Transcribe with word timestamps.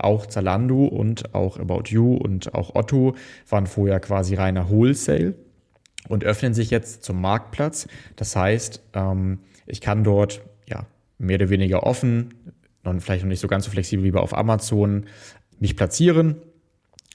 auch 0.00 0.26
Zalando 0.26 0.84
und 0.84 1.34
auch 1.34 1.58
About 1.58 1.84
You 1.86 2.14
und 2.16 2.54
auch 2.54 2.74
Otto 2.74 3.14
waren 3.48 3.66
vorher 3.66 4.00
quasi 4.00 4.34
reiner 4.34 4.70
Wholesale 4.70 5.34
und 6.08 6.24
öffnen 6.24 6.54
sich 6.54 6.70
jetzt 6.70 7.04
zum 7.04 7.20
Marktplatz. 7.20 7.88
Das 8.16 8.34
heißt, 8.36 8.82
ähm, 8.94 9.40
ich 9.66 9.80
kann 9.80 10.04
dort 10.04 10.42
ja 10.68 10.86
mehr 11.18 11.36
oder 11.36 11.50
weniger 11.50 11.82
offen, 11.84 12.34
noch 12.84 12.94
vielleicht 13.00 13.24
noch 13.24 13.28
nicht 13.28 13.40
so 13.40 13.48
ganz 13.48 13.64
so 13.64 13.70
flexibel 13.70 14.04
wie 14.04 14.12
bei 14.12 14.20
auf 14.20 14.36
Amazon, 14.36 15.06
mich 15.58 15.76
platzieren 15.76 16.36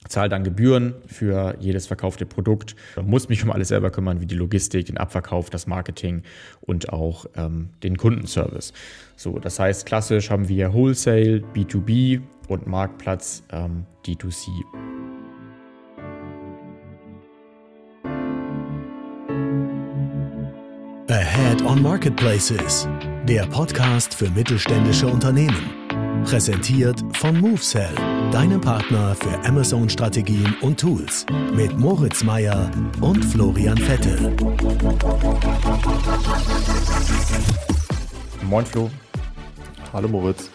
zahle 0.08 0.28
dann 0.28 0.44
Gebühren 0.44 0.94
für 1.06 1.56
jedes 1.60 1.86
verkaufte 1.86 2.26
Produkt, 2.26 2.76
muss 3.02 3.28
mich 3.28 3.42
um 3.42 3.50
alles 3.50 3.68
selber 3.68 3.90
kümmern, 3.90 4.20
wie 4.20 4.26
die 4.26 4.34
Logistik, 4.34 4.86
den 4.86 4.98
Abverkauf, 4.98 5.50
das 5.50 5.66
Marketing 5.66 6.22
und 6.60 6.92
auch 6.92 7.26
ähm, 7.36 7.70
den 7.82 7.96
Kundenservice. 7.96 8.72
So, 9.16 9.38
das 9.38 9.58
heißt, 9.58 9.86
klassisch 9.86 10.30
haben 10.30 10.48
wir 10.48 10.74
Wholesale, 10.74 11.42
B2B 11.54 12.20
und 12.48 12.66
Marktplatz 12.66 13.42
ähm, 13.50 13.86
D2C. 14.06 14.48
Ahead 21.08 21.62
on 21.62 21.82
Marketplaces, 21.82 22.88
der 23.24 23.46
Podcast 23.46 24.14
für 24.14 24.28
mittelständische 24.30 25.06
Unternehmen. 25.06 25.84
Präsentiert 26.24 27.02
von 27.16 27.38
MoveSell, 27.38 27.94
deinem 28.32 28.60
Partner 28.60 29.14
für 29.14 29.38
Amazon-Strategien 29.46 30.56
und 30.62 30.80
Tools. 30.80 31.26
Mit 31.54 31.78
Moritz 31.78 32.24
Meyer 32.24 32.70
und 33.00 33.22
Florian 33.24 33.76
Vettel. 33.76 34.34
Moin 38.42 38.64
Flo. 38.64 38.90
Hallo 39.92 40.08
Moritz. 40.08 40.50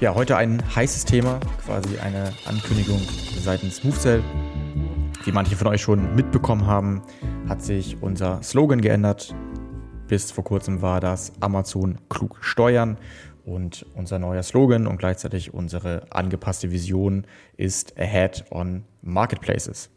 Ja, 0.00 0.14
heute 0.14 0.36
ein 0.36 0.62
heißes 0.76 1.06
Thema, 1.06 1.40
quasi 1.66 1.98
eine 1.98 2.32
Ankündigung 2.44 3.00
seitens 3.36 3.82
MoveSell. 3.82 4.22
Wie 5.24 5.32
manche 5.32 5.56
von 5.56 5.66
euch 5.66 5.82
schon 5.82 6.14
mitbekommen 6.14 6.66
haben, 6.68 7.02
hat 7.48 7.62
sich 7.62 8.00
unser 8.00 8.40
Slogan 8.44 8.80
geändert. 8.80 9.34
Bis 10.06 10.30
vor 10.30 10.44
kurzem 10.44 10.82
war 10.82 11.00
das 11.00 11.32
Amazon 11.40 11.98
klug 12.08 12.38
steuern 12.42 12.96
und 13.44 13.86
unser 13.96 14.20
neuer 14.20 14.44
Slogan 14.44 14.86
und 14.86 14.98
gleichzeitig 14.98 15.52
unsere 15.52 16.06
angepasste 16.10 16.70
Vision 16.70 17.26
ist 17.56 17.98
Ahead 17.98 18.44
on 18.52 18.84
Marketplaces. 19.02 19.90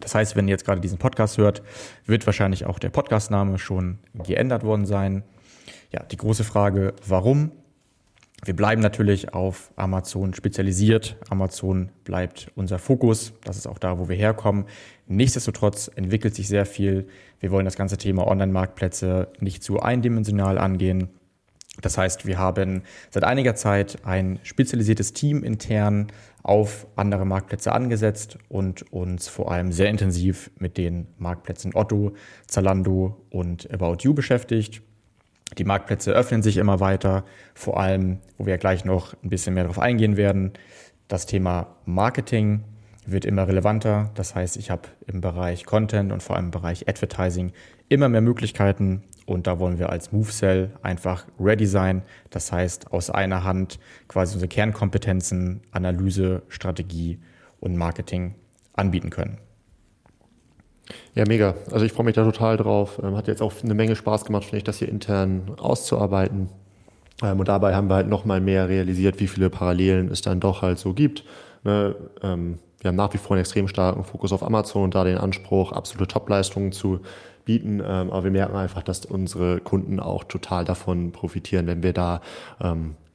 Das 0.00 0.14
heißt, 0.14 0.34
wenn 0.36 0.48
ihr 0.48 0.52
jetzt 0.52 0.64
gerade 0.64 0.80
diesen 0.80 0.96
Podcast 0.96 1.36
hört, 1.36 1.62
wird 2.06 2.24
wahrscheinlich 2.24 2.64
auch 2.64 2.78
der 2.78 2.88
Podcastname 2.88 3.58
schon 3.58 3.98
geändert 4.14 4.64
worden 4.64 4.86
sein. 4.86 5.24
Ja, 5.92 6.02
die 6.04 6.16
große 6.16 6.42
Frage, 6.42 6.94
warum? 7.06 7.52
Wir 8.44 8.54
bleiben 8.54 8.82
natürlich 8.82 9.32
auf 9.32 9.72
Amazon 9.76 10.34
spezialisiert. 10.34 11.16
Amazon 11.30 11.90
bleibt 12.04 12.52
unser 12.54 12.78
Fokus. 12.78 13.32
Das 13.44 13.56
ist 13.56 13.66
auch 13.66 13.78
da, 13.78 13.98
wo 13.98 14.08
wir 14.08 14.16
herkommen. 14.16 14.66
Nichtsdestotrotz 15.06 15.90
entwickelt 15.94 16.34
sich 16.34 16.46
sehr 16.46 16.66
viel. 16.66 17.08
Wir 17.40 17.50
wollen 17.50 17.64
das 17.64 17.76
ganze 17.76 17.96
Thema 17.96 18.26
Online-Marktplätze 18.26 19.28
nicht 19.40 19.62
zu 19.62 19.80
eindimensional 19.80 20.58
angehen, 20.58 21.08
das 21.80 21.98
heißt, 21.98 22.26
wir 22.26 22.38
haben 22.38 22.82
seit 23.10 23.24
einiger 23.24 23.54
Zeit 23.54 23.98
ein 24.04 24.38
spezialisiertes 24.42 25.12
Team 25.12 25.42
intern 25.42 26.06
auf 26.42 26.86
andere 26.96 27.24
Marktplätze 27.24 27.72
angesetzt 27.72 28.38
und 28.48 28.90
uns 28.92 29.28
vor 29.28 29.50
allem 29.50 29.72
sehr 29.72 29.90
intensiv 29.90 30.50
mit 30.58 30.78
den 30.78 31.08
Marktplätzen 31.18 31.74
Otto, 31.74 32.14
Zalando 32.46 33.20
und 33.30 33.70
About 33.72 33.98
You 34.00 34.14
beschäftigt. 34.14 34.82
Die 35.58 35.64
Marktplätze 35.64 36.12
öffnen 36.12 36.42
sich 36.42 36.56
immer 36.56 36.80
weiter, 36.80 37.24
vor 37.54 37.80
allem, 37.80 38.18
wo 38.36 38.46
wir 38.46 38.58
gleich 38.58 38.84
noch 38.84 39.14
ein 39.22 39.30
bisschen 39.30 39.54
mehr 39.54 39.64
darauf 39.64 39.78
eingehen 39.78 40.16
werden. 40.16 40.52
Das 41.08 41.26
Thema 41.26 41.76
Marketing 41.84 42.64
wird 43.06 43.24
immer 43.24 43.46
relevanter. 43.46 44.10
Das 44.14 44.34
heißt, 44.34 44.56
ich 44.56 44.70
habe 44.70 44.88
im 45.06 45.20
Bereich 45.20 45.64
Content 45.64 46.12
und 46.12 46.22
vor 46.22 46.36
allem 46.36 46.46
im 46.46 46.50
Bereich 46.50 46.88
Advertising 46.88 47.52
immer 47.88 48.08
mehr 48.08 48.20
Möglichkeiten, 48.20 49.04
und 49.26 49.48
da 49.48 49.58
wollen 49.58 49.78
wir 49.78 49.90
als 49.90 50.12
MoveCell 50.12 50.70
einfach 50.82 51.26
ready 51.40 51.66
sein. 51.66 52.02
Das 52.30 52.52
heißt, 52.52 52.92
aus 52.92 53.10
einer 53.10 53.42
Hand 53.42 53.80
quasi 54.06 54.34
unsere 54.34 54.48
Kernkompetenzen, 54.48 55.62
Analyse, 55.72 56.42
Strategie 56.48 57.18
und 57.58 57.76
Marketing 57.76 58.36
anbieten 58.74 59.10
können. 59.10 59.38
Ja, 61.14 61.24
mega. 61.26 61.54
Also 61.70 61.84
ich 61.84 61.92
freue 61.92 62.06
mich 62.06 62.14
da 62.14 62.24
total 62.24 62.56
drauf. 62.56 63.00
Ähm, 63.02 63.16
hat 63.16 63.28
jetzt 63.28 63.42
auch 63.42 63.52
eine 63.62 63.74
Menge 63.74 63.96
Spaß 63.96 64.24
gemacht, 64.24 64.44
finde 64.44 64.58
ich, 64.58 64.64
das 64.64 64.78
hier 64.78 64.88
intern 64.88 65.52
auszuarbeiten. 65.58 66.48
Ähm, 67.22 67.40
und 67.40 67.48
dabei 67.48 67.74
haben 67.74 67.88
wir 67.88 67.94
halt 67.96 68.08
nochmal 68.08 68.40
mehr 68.40 68.68
realisiert, 68.68 69.20
wie 69.20 69.26
viele 69.26 69.50
Parallelen 69.50 70.10
es 70.10 70.22
dann 70.22 70.40
doch 70.40 70.62
halt 70.62 70.78
so 70.78 70.92
gibt. 70.92 71.24
Ne, 71.64 71.96
ähm, 72.22 72.58
wir 72.80 72.88
haben 72.88 72.96
nach 72.96 73.12
wie 73.14 73.18
vor 73.18 73.32
einen 73.32 73.40
extrem 73.40 73.68
starken 73.68 74.04
Fokus 74.04 74.32
auf 74.32 74.42
Amazon 74.42 74.84
und 74.84 74.94
da 74.94 75.02
den 75.02 75.18
Anspruch, 75.18 75.72
absolute 75.72 76.06
Topleistungen 76.12 76.72
zu 76.72 77.00
bieten. 77.44 77.80
Aber 77.80 78.22
wir 78.22 78.30
merken 78.30 78.54
einfach, 78.54 78.82
dass 78.82 79.06
unsere 79.06 79.60
Kunden 79.60 79.98
auch 79.98 80.24
total 80.24 80.64
davon 80.64 81.10
profitieren, 81.10 81.66
wenn 81.66 81.82
wir 81.82 81.92
da 81.92 82.20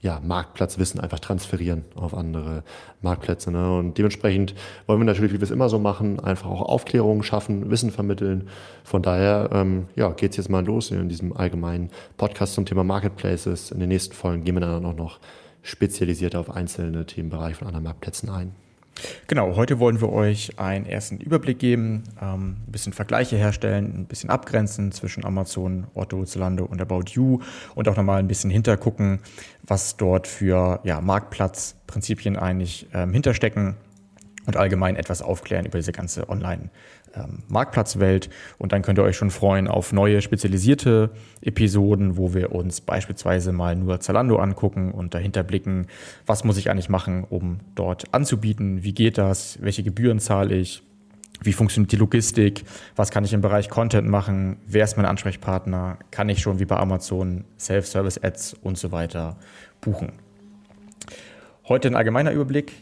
ja, 0.02 0.20
Marktplatzwissen 0.20 1.00
einfach 1.00 1.20
transferieren 1.20 1.86
auf 1.96 2.16
andere 2.16 2.64
Marktplätze. 3.02 3.52
Ne? 3.52 3.78
Und 3.78 3.98
dementsprechend 3.98 4.56
wollen 4.88 5.00
wir 5.00 5.06
natürlich, 5.06 5.32
wie 5.32 5.40
wir 5.40 5.44
es 5.44 5.52
immer 5.52 5.70
so 5.70 5.78
machen, 5.78 6.20
einfach 6.20 6.50
auch 6.50 6.64
Aufklärungen 6.64 7.24
schaffen, 7.24 7.70
Wissen 7.70 7.92
vermitteln. 7.92 8.50
Von 8.84 9.04
daher 9.04 9.50
ähm, 9.54 9.86
ja, 9.96 10.10
geht 10.10 10.32
es 10.32 10.38
jetzt 10.38 10.50
mal 10.50 10.66
los 10.66 10.90
in 10.90 11.08
diesem 11.08 11.34
allgemeinen 11.34 11.92
Podcast 12.18 12.56
zum 12.56 12.66
Thema 12.66 12.84
Marketplaces. 12.84 13.72
In 13.72 13.80
den 13.80 13.90
nächsten 13.90 14.14
Folgen 14.16 14.44
gehen 14.44 14.56
wir 14.56 14.62
dann 14.62 14.84
auch 14.86 14.96
noch 14.96 15.20
spezialisiert 15.62 16.36
auf 16.36 16.50
einzelne 16.50 17.06
Themenbereiche 17.06 17.56
von 17.56 17.68
anderen 17.68 17.84
Marktplätzen 17.84 18.30
ein. 18.30 18.56
Genau, 19.28 19.56
heute 19.56 19.80
wollen 19.80 20.02
wir 20.02 20.12
euch 20.12 20.60
einen 20.60 20.86
ersten 20.86 21.18
Überblick 21.18 21.60
geben, 21.60 22.04
ähm, 22.22 22.58
ein 22.68 22.72
bisschen 22.72 22.94
Vergleiche 22.94 23.38
herstellen, 23.38 23.94
ein 23.96 24.06
bisschen 24.06 24.30
abgrenzen 24.30 24.92
zwischen 24.92 25.26
Amazon, 25.26 25.88
Otto, 25.94 26.24
Zalando 26.26 26.66
und 26.66 26.82
About 26.82 27.12
You 27.12 27.40
und 27.76 27.88
auch 27.88 27.96
nochmal 27.96 28.20
ein 28.20 28.28
bisschen 28.28 28.50
hintergucken, 28.50 29.20
was 29.64 29.98
dort 29.98 30.28
für 30.28 30.80
ja, 30.84 31.02
Marktplatzprinzipien 31.02 32.38
eigentlich 32.38 32.88
ähm, 32.94 33.14
hinterstecken 33.14 33.76
und 34.46 34.58
allgemein 34.58 34.96
etwas 34.96 35.22
aufklären 35.22 35.66
über 35.66 35.78
diese 35.78 35.92
ganze 35.92 36.30
Online- 36.30 36.70
ähm, 37.16 37.40
Marktplatzwelt. 37.48 38.30
Und 38.58 38.72
dann 38.72 38.82
könnt 38.82 39.00
ihr 39.00 39.04
euch 39.04 39.18
schon 39.18 39.32
freuen 39.32 39.68
auf 39.68 39.94
neue 39.94 40.22
spezialisierte 40.22 41.12
Episoden, 41.42 42.18
wo 42.18 42.34
wir 42.34 42.54
uns 42.54 42.82
beispielsweise 42.82 43.52
mal 43.52 43.76
nur 43.76 44.00
Zalando 44.00 44.38
angucken 44.38 44.92
und 44.92 45.14
dahinter 45.14 45.44
blicken, 45.44 45.88
was 46.26 46.44
muss 46.44 46.58
ich 46.58 46.70
eigentlich 46.70 46.90
machen, 46.90 47.26
um 47.30 47.60
dort 47.76 48.14
anzubieten, 48.14 48.84
wie 48.84 48.94
geht 48.94 49.18
das, 49.18 49.58
welche 49.62 49.84
Gebühren 49.84 50.20
zahle 50.20 50.56
ich, 50.56 50.84
wie 51.44 51.54
funktioniert 51.54 51.92
die 51.92 51.98
Logistik, 51.98 52.64
was 52.96 53.10
kann 53.10 53.26
ich 53.26 53.34
im 53.34 53.42
Bereich 53.42 53.70
Content 53.70 54.08
machen, 54.08 54.58
wer 54.68 54.84
ist 54.84 54.96
mein 54.98 55.06
Ansprechpartner, 55.06 55.98
kann 56.12 56.30
ich 56.30 56.40
schon 56.40 56.60
wie 56.60 56.66
bei 56.66 56.78
Amazon 56.78 57.46
Self-Service-Ads 57.58 58.56
und 58.62 58.78
so 58.78 58.92
weiter 58.92 59.38
buchen. 59.82 60.14
Heute 61.68 61.88
ein 61.88 61.96
allgemeiner 61.96 62.32
Überblick, 62.32 62.74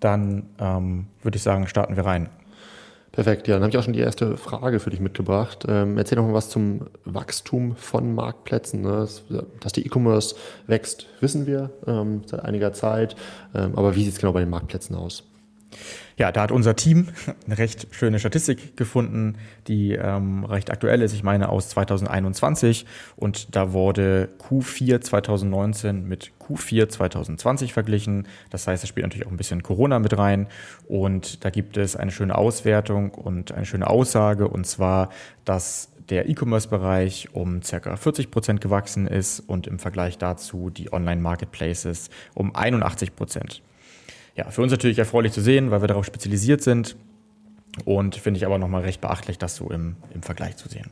dann 0.00 0.44
ähm, 0.58 1.06
würde 1.22 1.36
ich 1.36 1.42
sagen, 1.42 1.66
starten 1.66 1.96
wir 1.96 2.04
rein. 2.04 2.28
Perfekt, 3.12 3.48
ja, 3.48 3.54
dann 3.54 3.64
habe 3.64 3.70
ich 3.70 3.76
auch 3.76 3.82
schon 3.82 3.92
die 3.92 4.00
erste 4.00 4.36
Frage 4.36 4.78
für 4.78 4.90
dich 4.90 5.00
mitgebracht. 5.00 5.64
Ähm, 5.68 5.98
erzähl 5.98 6.16
doch 6.16 6.24
mal 6.24 6.32
was 6.32 6.48
zum 6.48 6.86
Wachstum 7.04 7.74
von 7.74 8.14
Marktplätzen. 8.14 8.82
Ne? 8.82 9.08
Dass 9.60 9.72
die 9.72 9.84
E-Commerce 9.84 10.36
wächst, 10.68 11.06
wissen 11.20 11.46
wir 11.46 11.70
ähm, 11.88 12.22
seit 12.26 12.40
einiger 12.40 12.72
Zeit. 12.72 13.16
Ähm, 13.52 13.72
aber 13.76 13.96
wie 13.96 14.04
sieht 14.04 14.12
es 14.12 14.20
genau 14.20 14.32
bei 14.32 14.40
den 14.40 14.50
Marktplätzen 14.50 14.94
aus? 14.94 15.24
Ja, 16.20 16.30
da 16.32 16.42
hat 16.42 16.52
unser 16.52 16.76
Team 16.76 17.08
eine 17.46 17.56
recht 17.56 17.86
schöne 17.92 18.18
Statistik 18.18 18.76
gefunden, 18.76 19.38
die 19.68 19.92
ähm, 19.92 20.44
recht 20.44 20.70
aktuell 20.70 21.00
ist. 21.00 21.14
Ich 21.14 21.22
meine 21.22 21.48
aus 21.48 21.70
2021 21.70 22.84
und 23.16 23.56
da 23.56 23.72
wurde 23.72 24.28
Q4 24.38 25.00
2019 25.00 26.06
mit 26.06 26.32
Q4 26.46 26.90
2020 26.90 27.72
verglichen. 27.72 28.28
Das 28.50 28.66
heißt, 28.66 28.84
es 28.84 28.90
spielt 28.90 29.06
natürlich 29.06 29.26
auch 29.26 29.30
ein 29.30 29.38
bisschen 29.38 29.62
Corona 29.62 29.98
mit 29.98 30.18
rein 30.18 30.48
und 30.88 31.42
da 31.42 31.48
gibt 31.48 31.78
es 31.78 31.96
eine 31.96 32.10
schöne 32.10 32.36
Auswertung 32.36 33.12
und 33.12 33.52
eine 33.52 33.64
schöne 33.64 33.88
Aussage 33.88 34.46
und 34.46 34.66
zwar, 34.66 35.08
dass 35.46 35.90
der 36.10 36.28
E-Commerce-Bereich 36.28 37.30
um 37.32 37.62
circa 37.62 37.96
40 37.96 38.30
Prozent 38.30 38.60
gewachsen 38.60 39.06
ist 39.06 39.40
und 39.40 39.66
im 39.66 39.78
Vergleich 39.78 40.18
dazu 40.18 40.68
die 40.68 40.92
Online-Marketplaces 40.92 42.10
um 42.34 42.54
81 42.54 43.16
Prozent 43.16 43.62
ja, 44.40 44.50
für 44.50 44.62
uns 44.62 44.72
natürlich 44.72 44.98
erfreulich 44.98 45.32
zu 45.32 45.42
sehen, 45.42 45.70
weil 45.70 45.82
wir 45.82 45.88
darauf 45.88 46.06
spezialisiert 46.06 46.62
sind. 46.62 46.96
Und 47.84 48.16
finde 48.16 48.38
ich 48.38 48.46
aber 48.46 48.58
nochmal 48.58 48.82
recht 48.82 49.00
beachtlich, 49.00 49.38
das 49.38 49.54
so 49.54 49.70
im, 49.70 49.96
im 50.14 50.22
Vergleich 50.22 50.56
zu 50.56 50.68
sehen. 50.68 50.90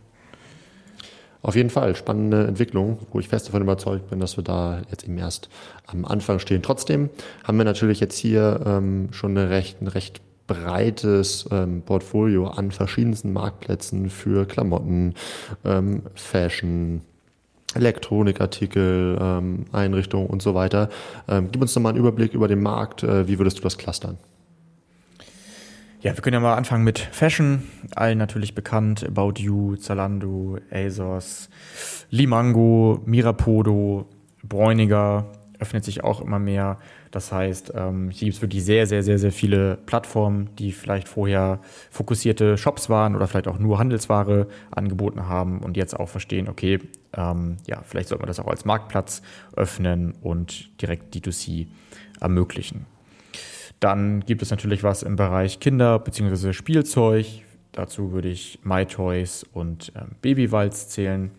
Auf 1.40 1.56
jeden 1.56 1.70
Fall 1.70 1.96
spannende 1.96 2.46
Entwicklung, 2.46 2.98
wo 3.10 3.20
ich 3.20 3.28
fest 3.28 3.48
davon 3.48 3.62
überzeugt 3.62 4.10
bin, 4.10 4.20
dass 4.20 4.36
wir 4.36 4.44
da 4.44 4.82
jetzt 4.90 5.04
eben 5.04 5.16
erst 5.18 5.48
am 5.86 6.04
Anfang 6.04 6.40
stehen. 6.40 6.62
Trotzdem 6.62 7.10
haben 7.42 7.56
wir 7.56 7.64
natürlich 7.64 8.00
jetzt 8.00 8.18
hier 8.18 8.60
ähm, 8.66 9.08
schon 9.12 9.36
eine 9.36 9.48
recht, 9.48 9.80
ein 9.80 9.86
recht 9.86 10.20
breites 10.46 11.48
ähm, 11.50 11.82
Portfolio 11.82 12.48
an 12.48 12.70
verschiedensten 12.70 13.32
Marktplätzen 13.32 14.10
für 14.10 14.46
Klamotten, 14.46 15.14
ähm, 15.64 16.02
Fashion, 16.14 17.02
Elektronikartikel, 17.78 19.18
ähm, 19.20 19.64
Einrichtungen 19.72 20.26
und 20.26 20.42
so 20.42 20.54
weiter. 20.54 20.88
Ähm, 21.28 21.48
gib 21.50 21.62
uns 21.62 21.74
nochmal 21.74 21.92
einen 21.92 22.00
Überblick 22.00 22.34
über 22.34 22.48
den 22.48 22.60
Markt. 22.60 23.02
Äh, 23.02 23.28
wie 23.28 23.38
würdest 23.38 23.58
du 23.58 23.62
das 23.62 23.78
clustern? 23.78 24.18
Ja, 26.00 26.14
wir 26.14 26.22
können 26.22 26.34
ja 26.34 26.40
mal 26.40 26.54
anfangen 26.54 26.84
mit 26.84 26.98
Fashion. 26.98 27.64
Allen 27.96 28.18
natürlich 28.18 28.54
bekannt. 28.54 29.04
About 29.04 29.34
You, 29.38 29.76
Zalando, 29.76 30.58
ASOS, 30.70 31.48
Limango, 32.10 33.02
Mirapodo, 33.04 34.06
Bräuniger 34.44 35.26
öffnet 35.58 35.84
sich 35.84 36.04
auch 36.04 36.20
immer 36.20 36.38
mehr. 36.38 36.78
Das 37.10 37.32
heißt, 37.32 37.72
ähm, 37.74 38.10
hier 38.10 38.26
gibt 38.26 38.36
es 38.36 38.42
wirklich 38.42 38.64
sehr, 38.64 38.86
sehr, 38.86 39.02
sehr, 39.02 39.18
sehr 39.18 39.32
viele 39.32 39.78
Plattformen, 39.86 40.50
die 40.58 40.72
vielleicht 40.72 41.08
vorher 41.08 41.60
fokussierte 41.90 42.58
Shops 42.58 42.90
waren 42.90 43.16
oder 43.16 43.26
vielleicht 43.26 43.48
auch 43.48 43.58
nur 43.58 43.78
Handelsware 43.78 44.46
angeboten 44.70 45.28
haben 45.28 45.60
und 45.60 45.76
jetzt 45.76 45.98
auch 45.98 46.08
verstehen, 46.08 46.48
okay, 46.48 46.78
ähm, 47.14 47.56
ja, 47.66 47.82
vielleicht 47.84 48.08
sollte 48.08 48.22
man 48.22 48.28
das 48.28 48.40
auch 48.40 48.48
als 48.48 48.64
Marktplatz 48.64 49.22
öffnen 49.56 50.14
und 50.20 50.80
direkt 50.82 51.14
D2C 51.14 51.66
ermöglichen. 52.20 52.86
Dann 53.80 54.20
gibt 54.20 54.42
es 54.42 54.50
natürlich 54.50 54.82
was 54.82 55.02
im 55.02 55.16
Bereich 55.16 55.60
Kinder- 55.60 55.98
bzw. 55.98 56.52
Spielzeug. 56.52 57.26
Dazu 57.72 58.12
würde 58.12 58.28
ich 58.28 58.58
MyToys 58.64 59.44
und 59.52 59.92
ähm, 59.94 60.16
Babywalz 60.20 60.88
zählen. 60.88 61.30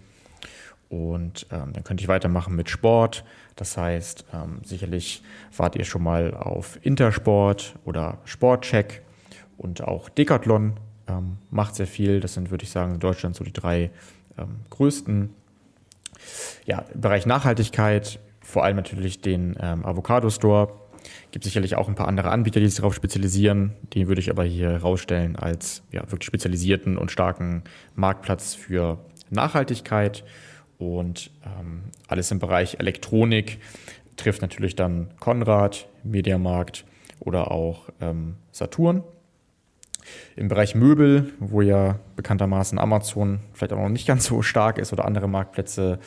Und 0.90 1.46
ähm, 1.52 1.72
dann 1.74 1.84
könnte 1.84 2.02
ich 2.02 2.08
weitermachen 2.08 2.56
mit 2.56 2.70
Sport. 2.70 3.24
Das 3.56 3.78
heißt, 3.78 4.26
ähm, 4.34 4.62
sicherlich 4.64 5.22
wart 5.56 5.76
ihr 5.76 5.86
schon 5.86 6.04
mal 6.04 6.34
auf 6.34 6.80
Intersport 6.82 7.76
oder 7.86 8.18
Sportcheck 8.26 9.04
und 9.58 9.84
auch 9.84 10.10
Decathlon 10.10 10.78
ähm, 11.08 11.38
macht 11.52 11.76
sehr 11.76 11.88
viel. 11.88 12.20
Das 12.20 12.34
sind, 12.34 12.50
würde 12.50 12.64
ich 12.64 12.72
sagen, 12.72 12.96
in 12.96 13.00
Deutschland 13.00 13.36
so 13.36 13.44
die 13.44 13.54
drei 13.54 13.92
ähm, 14.38 14.62
größten. 14.70 15.30
Ja, 16.66 16.86
im 16.94 17.02
Bereich 17.02 17.26
Nachhaltigkeit, 17.26 18.20
vor 18.42 18.64
allem 18.64 18.78
natürlich 18.78 19.22
den 19.22 19.56
ähm, 19.60 19.86
Avocado 19.86 20.30
Store. 20.30 20.74
Gibt 21.32 21.46
sicherlich 21.46 21.76
auch 21.76 21.88
ein 21.88 21.96
paar 21.96 22.08
andere 22.08 22.30
Anbieter, 22.32 22.60
die 22.60 22.68
sich 22.68 22.78
darauf 22.78 22.96
spezialisieren. 22.96 23.74
Den 23.94 24.08
würde 24.08 24.22
ich 24.22 24.32
aber 24.32 24.44
hier 24.44 24.72
herausstellen 24.72 25.36
als 25.36 25.84
ja, 25.92 26.02
wirklich 26.12 26.26
spezialisierten 26.26 26.98
und 26.98 27.12
starken 27.12 27.64
Marktplatz 27.96 28.56
für 28.56 29.00
Nachhaltigkeit. 29.30 30.24
Und 30.80 31.30
ähm, 31.46 31.84
alles 32.08 32.32
im 32.32 32.40
Bereich 32.40 32.80
Elektronik 32.80 33.60
trifft 34.16 34.42
natürlich 34.42 34.76
dann 34.76 35.10
Konrad, 35.20 35.88
Mediamarkt 36.04 36.86
oder 37.20 37.52
auch 37.52 37.90
ähm, 38.02 38.38
Saturn. 38.52 39.04
Im 40.36 40.48
Bereich 40.48 40.76
Möbel, 40.76 41.34
wo 41.40 41.62
ja 41.62 42.00
bekanntermaßen 42.16 42.80
Amazon 42.80 43.42
vielleicht 43.54 43.74
auch 43.74 43.78
noch 43.78 43.90
nicht 43.90 44.08
ganz 44.08 44.26
so 44.26 44.42
stark 44.42 44.78
ist 44.78 44.94
oder 44.94 45.06
andere 45.06 45.28
Marktplätze, 45.28 46.00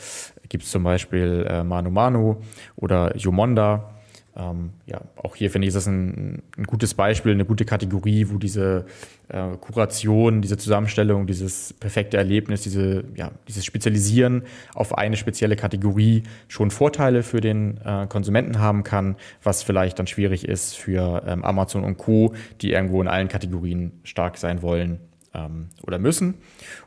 gibt 0.49 0.63
es 0.63 0.71
zum 0.71 0.83
Beispiel 0.83 1.45
äh, 1.47 1.63
Manu 1.63 1.91
Manu 1.91 2.37
oder 2.75 3.15
Yomonda. 3.15 3.92
Ähm, 4.35 4.71
ja, 4.87 5.01
auch 5.15 5.35
hier 5.35 5.51
finde 5.51 5.67
ich 5.67 5.73
das 5.73 5.85
ein, 5.85 6.41
ein, 6.57 6.63
gutes 6.63 6.95
Beispiel, 6.95 7.33
eine 7.33 7.45
gute 7.45 7.65
Kategorie, 7.65 8.27
wo 8.29 8.37
diese 8.37 8.85
äh, 9.29 9.57
Kuration, 9.61 10.41
diese 10.41 10.57
Zusammenstellung, 10.57 11.27
dieses 11.27 11.73
perfekte 11.73 12.17
Erlebnis, 12.17 12.63
diese, 12.63 13.03
ja, 13.15 13.31
dieses 13.47 13.63
Spezialisieren 13.63 14.43
auf 14.73 14.97
eine 14.97 15.17
spezielle 15.17 15.55
Kategorie 15.55 16.23
schon 16.47 16.71
Vorteile 16.71 17.21
für 17.21 17.41
den 17.41 17.77
äh, 17.85 18.07
Konsumenten 18.07 18.57
haben 18.57 18.83
kann, 18.83 19.17
was 19.43 19.61
vielleicht 19.61 19.99
dann 19.99 20.07
schwierig 20.07 20.47
ist 20.47 20.75
für 20.75 21.23
ähm, 21.27 21.43
Amazon 21.43 21.83
und 21.83 21.97
Co., 21.97 22.33
die 22.61 22.71
irgendwo 22.71 23.01
in 23.01 23.07
allen 23.07 23.27
Kategorien 23.27 23.91
stark 24.03 24.37
sein 24.37 24.63
wollen 24.63 24.99
ähm, 25.33 25.69
oder 25.81 25.99
müssen. 25.99 26.35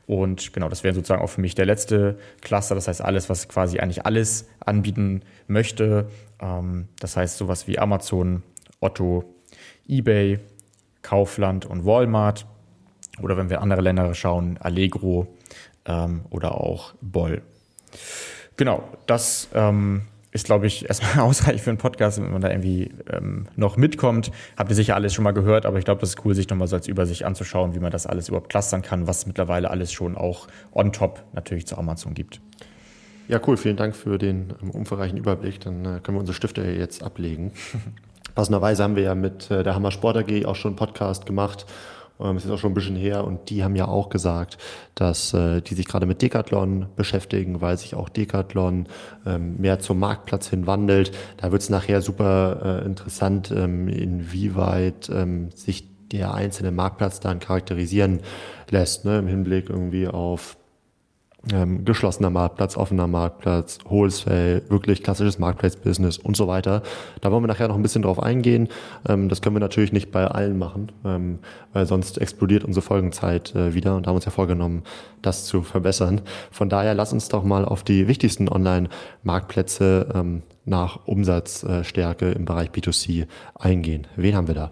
Und 0.06 0.52
genau, 0.52 0.68
das 0.68 0.84
wäre 0.84 0.94
sozusagen 0.94 1.22
auch 1.22 1.30
für 1.30 1.40
mich 1.40 1.54
der 1.54 1.66
letzte 1.66 2.18
Cluster. 2.40 2.74
Das 2.74 2.88
heißt, 2.88 3.02
alles, 3.02 3.28
was 3.28 3.48
quasi 3.48 3.78
eigentlich 3.78 4.06
alles 4.06 4.48
anbieten 4.64 5.22
möchte. 5.46 6.08
Ähm, 6.40 6.88
das 7.00 7.16
heißt, 7.16 7.36
sowas 7.36 7.66
wie 7.66 7.78
Amazon, 7.78 8.42
Otto, 8.80 9.24
eBay, 9.88 10.38
Kaufland 11.02 11.66
und 11.66 11.84
Walmart. 11.84 12.46
Oder 13.22 13.36
wenn 13.36 13.50
wir 13.50 13.62
andere 13.62 13.80
Länder 13.80 14.12
schauen, 14.14 14.58
Allegro 14.58 15.26
ähm, 15.86 16.22
oder 16.30 16.60
auch 16.60 16.94
Boll. 17.00 17.42
Genau, 18.56 18.88
das 19.06 19.48
ähm, 19.54 20.02
ist, 20.36 20.46
glaube 20.46 20.66
ich, 20.66 20.88
erstmal 20.88 21.24
ausreichend 21.26 21.62
für 21.62 21.70
einen 21.70 21.78
Podcast, 21.78 22.22
wenn 22.22 22.30
man 22.30 22.40
da 22.40 22.50
irgendwie 22.50 22.92
ähm, 23.10 23.46
noch 23.56 23.76
mitkommt. 23.76 24.30
Habt 24.56 24.70
ihr 24.70 24.76
sicher 24.76 24.94
alles 24.94 25.12
schon 25.12 25.24
mal 25.24 25.32
gehört, 25.32 25.66
aber 25.66 25.78
ich 25.78 25.84
glaube, 25.84 26.00
das 26.00 26.10
ist 26.10 26.24
cool, 26.24 26.34
sich 26.34 26.48
nochmal 26.48 26.68
so 26.68 26.76
als 26.76 26.86
Übersicht 26.86 27.24
anzuschauen, 27.24 27.74
wie 27.74 27.80
man 27.80 27.90
das 27.90 28.06
alles 28.06 28.28
überhaupt 28.28 28.50
clustern 28.50 28.82
kann, 28.82 29.06
was 29.08 29.26
mittlerweile 29.26 29.70
alles 29.70 29.92
schon 29.92 30.16
auch 30.16 30.46
on 30.72 30.92
top 30.92 31.24
natürlich 31.32 31.66
zu 31.66 31.76
Amazon 31.76 32.14
gibt. 32.14 32.40
Ja, 33.28 33.40
cool. 33.46 33.56
Vielen 33.56 33.76
Dank 33.76 33.96
für 33.96 34.18
den 34.18 34.54
ähm, 34.62 34.70
umfangreichen 34.70 35.18
Überblick. 35.18 35.60
Dann 35.60 35.84
äh, 35.84 36.00
können 36.00 36.16
wir 36.16 36.20
unsere 36.20 36.36
Stifte 36.36 36.62
jetzt 36.62 37.02
ablegen. 37.02 37.52
Passenderweise 38.34 38.84
haben 38.84 38.96
wir 38.96 39.02
ja 39.02 39.14
mit 39.14 39.50
äh, 39.50 39.62
der 39.62 39.74
Hammer 39.74 39.90
Sport 39.90 40.18
AG 40.18 40.44
auch 40.44 40.54
schon 40.54 40.72
einen 40.72 40.76
Podcast 40.76 41.26
gemacht 41.26 41.66
ähm, 42.20 42.36
es 42.36 42.44
ist 42.44 42.50
auch 42.50 42.58
schon 42.58 42.72
ein 42.72 42.74
bisschen 42.74 42.96
her 42.96 43.24
und 43.24 43.50
die 43.50 43.64
haben 43.64 43.76
ja 43.76 43.88
auch 43.88 44.08
gesagt, 44.08 44.58
dass 44.94 45.34
äh, 45.34 45.60
die 45.60 45.74
sich 45.74 45.86
gerade 45.86 46.06
mit 46.06 46.22
Decathlon 46.22 46.86
beschäftigen, 46.96 47.60
weil 47.60 47.78
sich 47.78 47.94
auch 47.94 48.08
Decathlon 48.08 48.86
ähm, 49.26 49.56
mehr 49.58 49.78
zum 49.78 49.98
Marktplatz 49.98 50.48
hin 50.48 50.66
wandelt. 50.66 51.12
Da 51.36 51.52
wird 51.52 51.62
es 51.62 51.70
nachher 51.70 52.02
super 52.02 52.80
äh, 52.82 52.86
interessant, 52.86 53.50
ähm, 53.50 53.88
inwieweit 53.88 55.08
ähm, 55.10 55.50
sich 55.54 55.88
der 56.12 56.34
einzelne 56.34 56.70
Marktplatz 56.70 57.20
dann 57.20 57.40
charakterisieren 57.40 58.20
lässt, 58.70 59.04
ne, 59.04 59.18
im 59.18 59.26
Hinblick 59.26 59.68
irgendwie 59.68 60.06
auf 60.06 60.56
ähm, 61.52 61.84
geschlossener 61.84 62.30
Marktplatz, 62.30 62.76
offener 62.76 63.06
Marktplatz, 63.06 63.78
Wholesale, 63.88 64.62
wirklich 64.68 65.02
klassisches 65.02 65.38
Marketplace-Business 65.38 66.18
und 66.18 66.36
so 66.36 66.48
weiter. 66.48 66.82
Da 67.20 67.30
wollen 67.30 67.42
wir 67.42 67.48
nachher 67.48 67.68
noch 67.68 67.76
ein 67.76 67.82
bisschen 67.82 68.02
drauf 68.02 68.20
eingehen. 68.22 68.68
Ähm, 69.08 69.28
das 69.28 69.42
können 69.42 69.54
wir 69.56 69.60
natürlich 69.60 69.92
nicht 69.92 70.10
bei 70.10 70.26
allen 70.26 70.58
machen, 70.58 70.92
ähm, 71.04 71.38
weil 71.72 71.86
sonst 71.86 72.18
explodiert 72.18 72.64
unsere 72.64 72.84
Folgenzeit 72.84 73.54
äh, 73.54 73.74
wieder 73.74 73.96
und 73.96 74.06
haben 74.06 74.16
uns 74.16 74.24
ja 74.24 74.30
vorgenommen, 74.30 74.82
das 75.22 75.44
zu 75.44 75.62
verbessern. 75.62 76.20
Von 76.50 76.68
daher 76.68 76.94
lass 76.94 77.12
uns 77.12 77.28
doch 77.28 77.44
mal 77.44 77.64
auf 77.64 77.84
die 77.84 78.08
wichtigsten 78.08 78.48
Online-Marktplätze 78.48 80.08
ähm, 80.14 80.42
nach 80.64 81.06
Umsatzstärke 81.06 82.32
im 82.32 82.44
Bereich 82.44 82.70
B2C 82.70 83.26
eingehen. 83.54 84.06
Wen 84.16 84.34
haben 84.34 84.48
wir 84.48 84.54
da? 84.54 84.70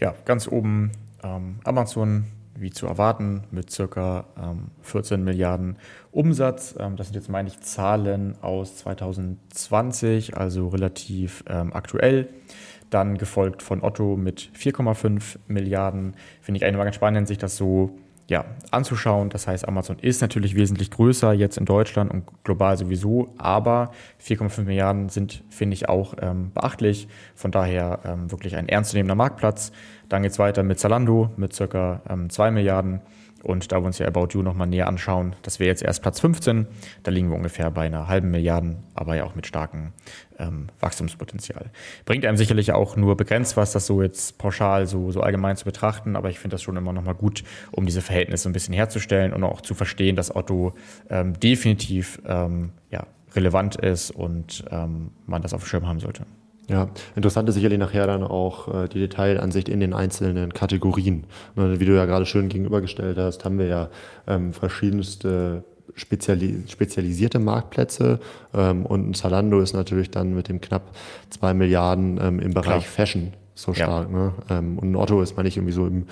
Ja, 0.00 0.14
ganz 0.24 0.46
oben 0.46 0.92
ähm, 1.24 1.56
Amazon 1.64 2.24
wie 2.58 2.70
zu 2.70 2.86
erwarten, 2.86 3.44
mit 3.50 3.70
circa 3.70 4.24
ähm, 4.40 4.68
14 4.82 5.22
Milliarden 5.22 5.76
Umsatz. 6.10 6.74
Ähm, 6.78 6.96
das 6.96 7.08
sind 7.08 7.14
jetzt, 7.14 7.28
meine 7.28 7.48
ich, 7.48 7.60
Zahlen 7.60 8.36
aus 8.42 8.76
2020, 8.76 10.36
also 10.36 10.68
relativ 10.68 11.44
ähm, 11.48 11.72
aktuell. 11.72 12.28
Dann 12.90 13.18
gefolgt 13.18 13.62
von 13.62 13.82
Otto 13.82 14.16
mit 14.16 14.50
4,5 14.56 15.38
Milliarden. 15.48 16.14
Finde 16.40 16.58
ich 16.58 16.64
eigentlich 16.64 16.76
mal 16.76 16.84
ganz 16.84 16.96
spannend, 16.96 17.28
sich 17.28 17.38
das 17.38 17.56
so 17.56 17.98
ja, 18.28 18.44
anzuschauen. 18.70 19.30
Das 19.30 19.46
heißt, 19.46 19.68
Amazon 19.68 19.98
ist 20.00 20.20
natürlich 20.20 20.56
wesentlich 20.56 20.90
größer 20.90 21.32
jetzt 21.32 21.58
in 21.58 21.64
Deutschland 21.64 22.10
und 22.10 22.24
global 22.42 22.76
sowieso, 22.76 23.32
aber 23.38 23.92
4,5 24.22 24.62
Milliarden 24.62 25.08
sind, 25.08 25.44
finde 25.48 25.74
ich, 25.74 25.88
auch 25.88 26.14
ähm, 26.20 26.50
beachtlich. 26.52 27.06
Von 27.34 27.52
daher 27.52 28.00
ähm, 28.04 28.30
wirklich 28.30 28.56
ein 28.56 28.68
ernstzunehmender 28.68 29.14
Marktplatz. 29.14 29.70
Dann 30.08 30.22
geht 30.22 30.32
es 30.32 30.38
weiter 30.38 30.62
mit 30.62 30.80
Zalando 30.80 31.30
mit 31.36 31.52
circa 31.52 32.02
ähm, 32.08 32.28
2 32.28 32.50
Milliarden. 32.50 33.00
Und 33.46 33.70
da 33.70 33.80
wir 33.80 33.86
uns 33.86 33.98
ja 33.98 34.08
About 34.08 34.30
You 34.32 34.42
nochmal 34.42 34.66
näher 34.66 34.88
anschauen, 34.88 35.36
das 35.42 35.60
wäre 35.60 35.68
jetzt 35.68 35.80
erst 35.80 36.02
Platz 36.02 36.18
15. 36.18 36.66
Da 37.04 37.12
liegen 37.12 37.30
wir 37.30 37.36
ungefähr 37.36 37.70
bei 37.70 37.86
einer 37.86 38.08
halben 38.08 38.32
Milliarde, 38.32 38.74
aber 38.94 39.14
ja 39.14 39.22
auch 39.22 39.36
mit 39.36 39.46
starkem 39.46 39.92
ähm, 40.40 40.66
Wachstumspotenzial. 40.80 41.70
Bringt 42.06 42.26
einem 42.26 42.36
sicherlich 42.36 42.72
auch 42.72 42.96
nur 42.96 43.16
begrenzt 43.16 43.56
was, 43.56 43.70
das 43.70 43.86
so 43.86 44.02
jetzt 44.02 44.36
pauschal, 44.38 44.88
so, 44.88 45.12
so 45.12 45.20
allgemein 45.20 45.56
zu 45.56 45.64
betrachten, 45.64 46.16
aber 46.16 46.28
ich 46.28 46.40
finde 46.40 46.54
das 46.54 46.62
schon 46.62 46.76
immer 46.76 46.92
nochmal 46.92 47.14
gut, 47.14 47.44
um 47.70 47.86
diese 47.86 48.02
Verhältnisse 48.02 48.48
ein 48.48 48.52
bisschen 48.52 48.74
herzustellen 48.74 49.32
und 49.32 49.44
auch 49.44 49.60
zu 49.60 49.74
verstehen, 49.74 50.16
dass 50.16 50.34
Otto 50.34 50.74
ähm, 51.08 51.38
definitiv 51.38 52.20
ähm, 52.26 52.72
ja, 52.90 53.06
relevant 53.36 53.76
ist 53.76 54.10
und 54.10 54.64
ähm, 54.72 55.12
man 55.24 55.40
das 55.40 55.54
auf 55.54 55.62
dem 55.62 55.68
Schirm 55.68 55.86
haben 55.86 56.00
sollte. 56.00 56.26
Ja, 56.68 56.88
interessant 57.14 57.48
ist 57.48 57.54
sicherlich 57.54 57.78
nachher 57.78 58.06
dann 58.06 58.24
auch 58.24 58.68
äh, 58.74 58.88
die 58.88 58.98
Detailansicht 58.98 59.68
in 59.68 59.78
den 59.78 59.92
einzelnen 59.92 60.52
Kategorien. 60.52 61.24
Ne, 61.54 61.78
wie 61.78 61.84
du 61.84 61.94
ja 61.94 62.06
gerade 62.06 62.26
schön 62.26 62.48
gegenübergestellt 62.48 63.18
hast, 63.18 63.44
haben 63.44 63.58
wir 63.58 63.66
ja 63.66 63.88
ähm, 64.26 64.52
verschiedenste 64.52 65.64
speziali 65.94 66.64
spezialisierte 66.68 67.38
Marktplätze 67.38 68.18
ähm, 68.52 68.84
und 68.84 69.10
ein 69.10 69.14
Zalando 69.14 69.60
ist 69.60 69.74
natürlich 69.74 70.10
dann 70.10 70.34
mit 70.34 70.48
dem 70.48 70.60
knapp 70.60 70.82
zwei 71.30 71.54
Milliarden 71.54 72.18
ähm, 72.20 72.40
im 72.40 72.52
Bereich 72.52 72.82
Klar. 72.82 73.06
Fashion 73.06 73.32
so 73.54 73.72
stark. 73.72 74.10
Ja. 74.10 74.16
Ne? 74.16 74.32
Ähm, 74.50 74.78
und 74.78 74.90
ein 74.90 74.96
Otto 74.96 75.22
ist, 75.22 75.36
meine 75.36 75.48
ich, 75.48 75.56
irgendwie 75.56 75.72
so 75.72 75.86
im 75.86 76.06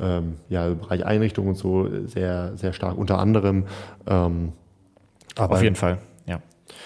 ähm, 0.00 0.34
ja, 0.48 0.68
Bereich 0.68 1.06
Einrichtung 1.06 1.48
und 1.48 1.54
so 1.54 1.88
sehr, 2.06 2.56
sehr 2.56 2.72
stark 2.72 2.98
unter 2.98 3.18
anderem. 3.18 3.64
Ähm, 4.06 4.52
aber 5.36 5.54
Auf 5.54 5.62
jeden 5.62 5.76
Fall, 5.76 5.98
ja, 6.26 6.40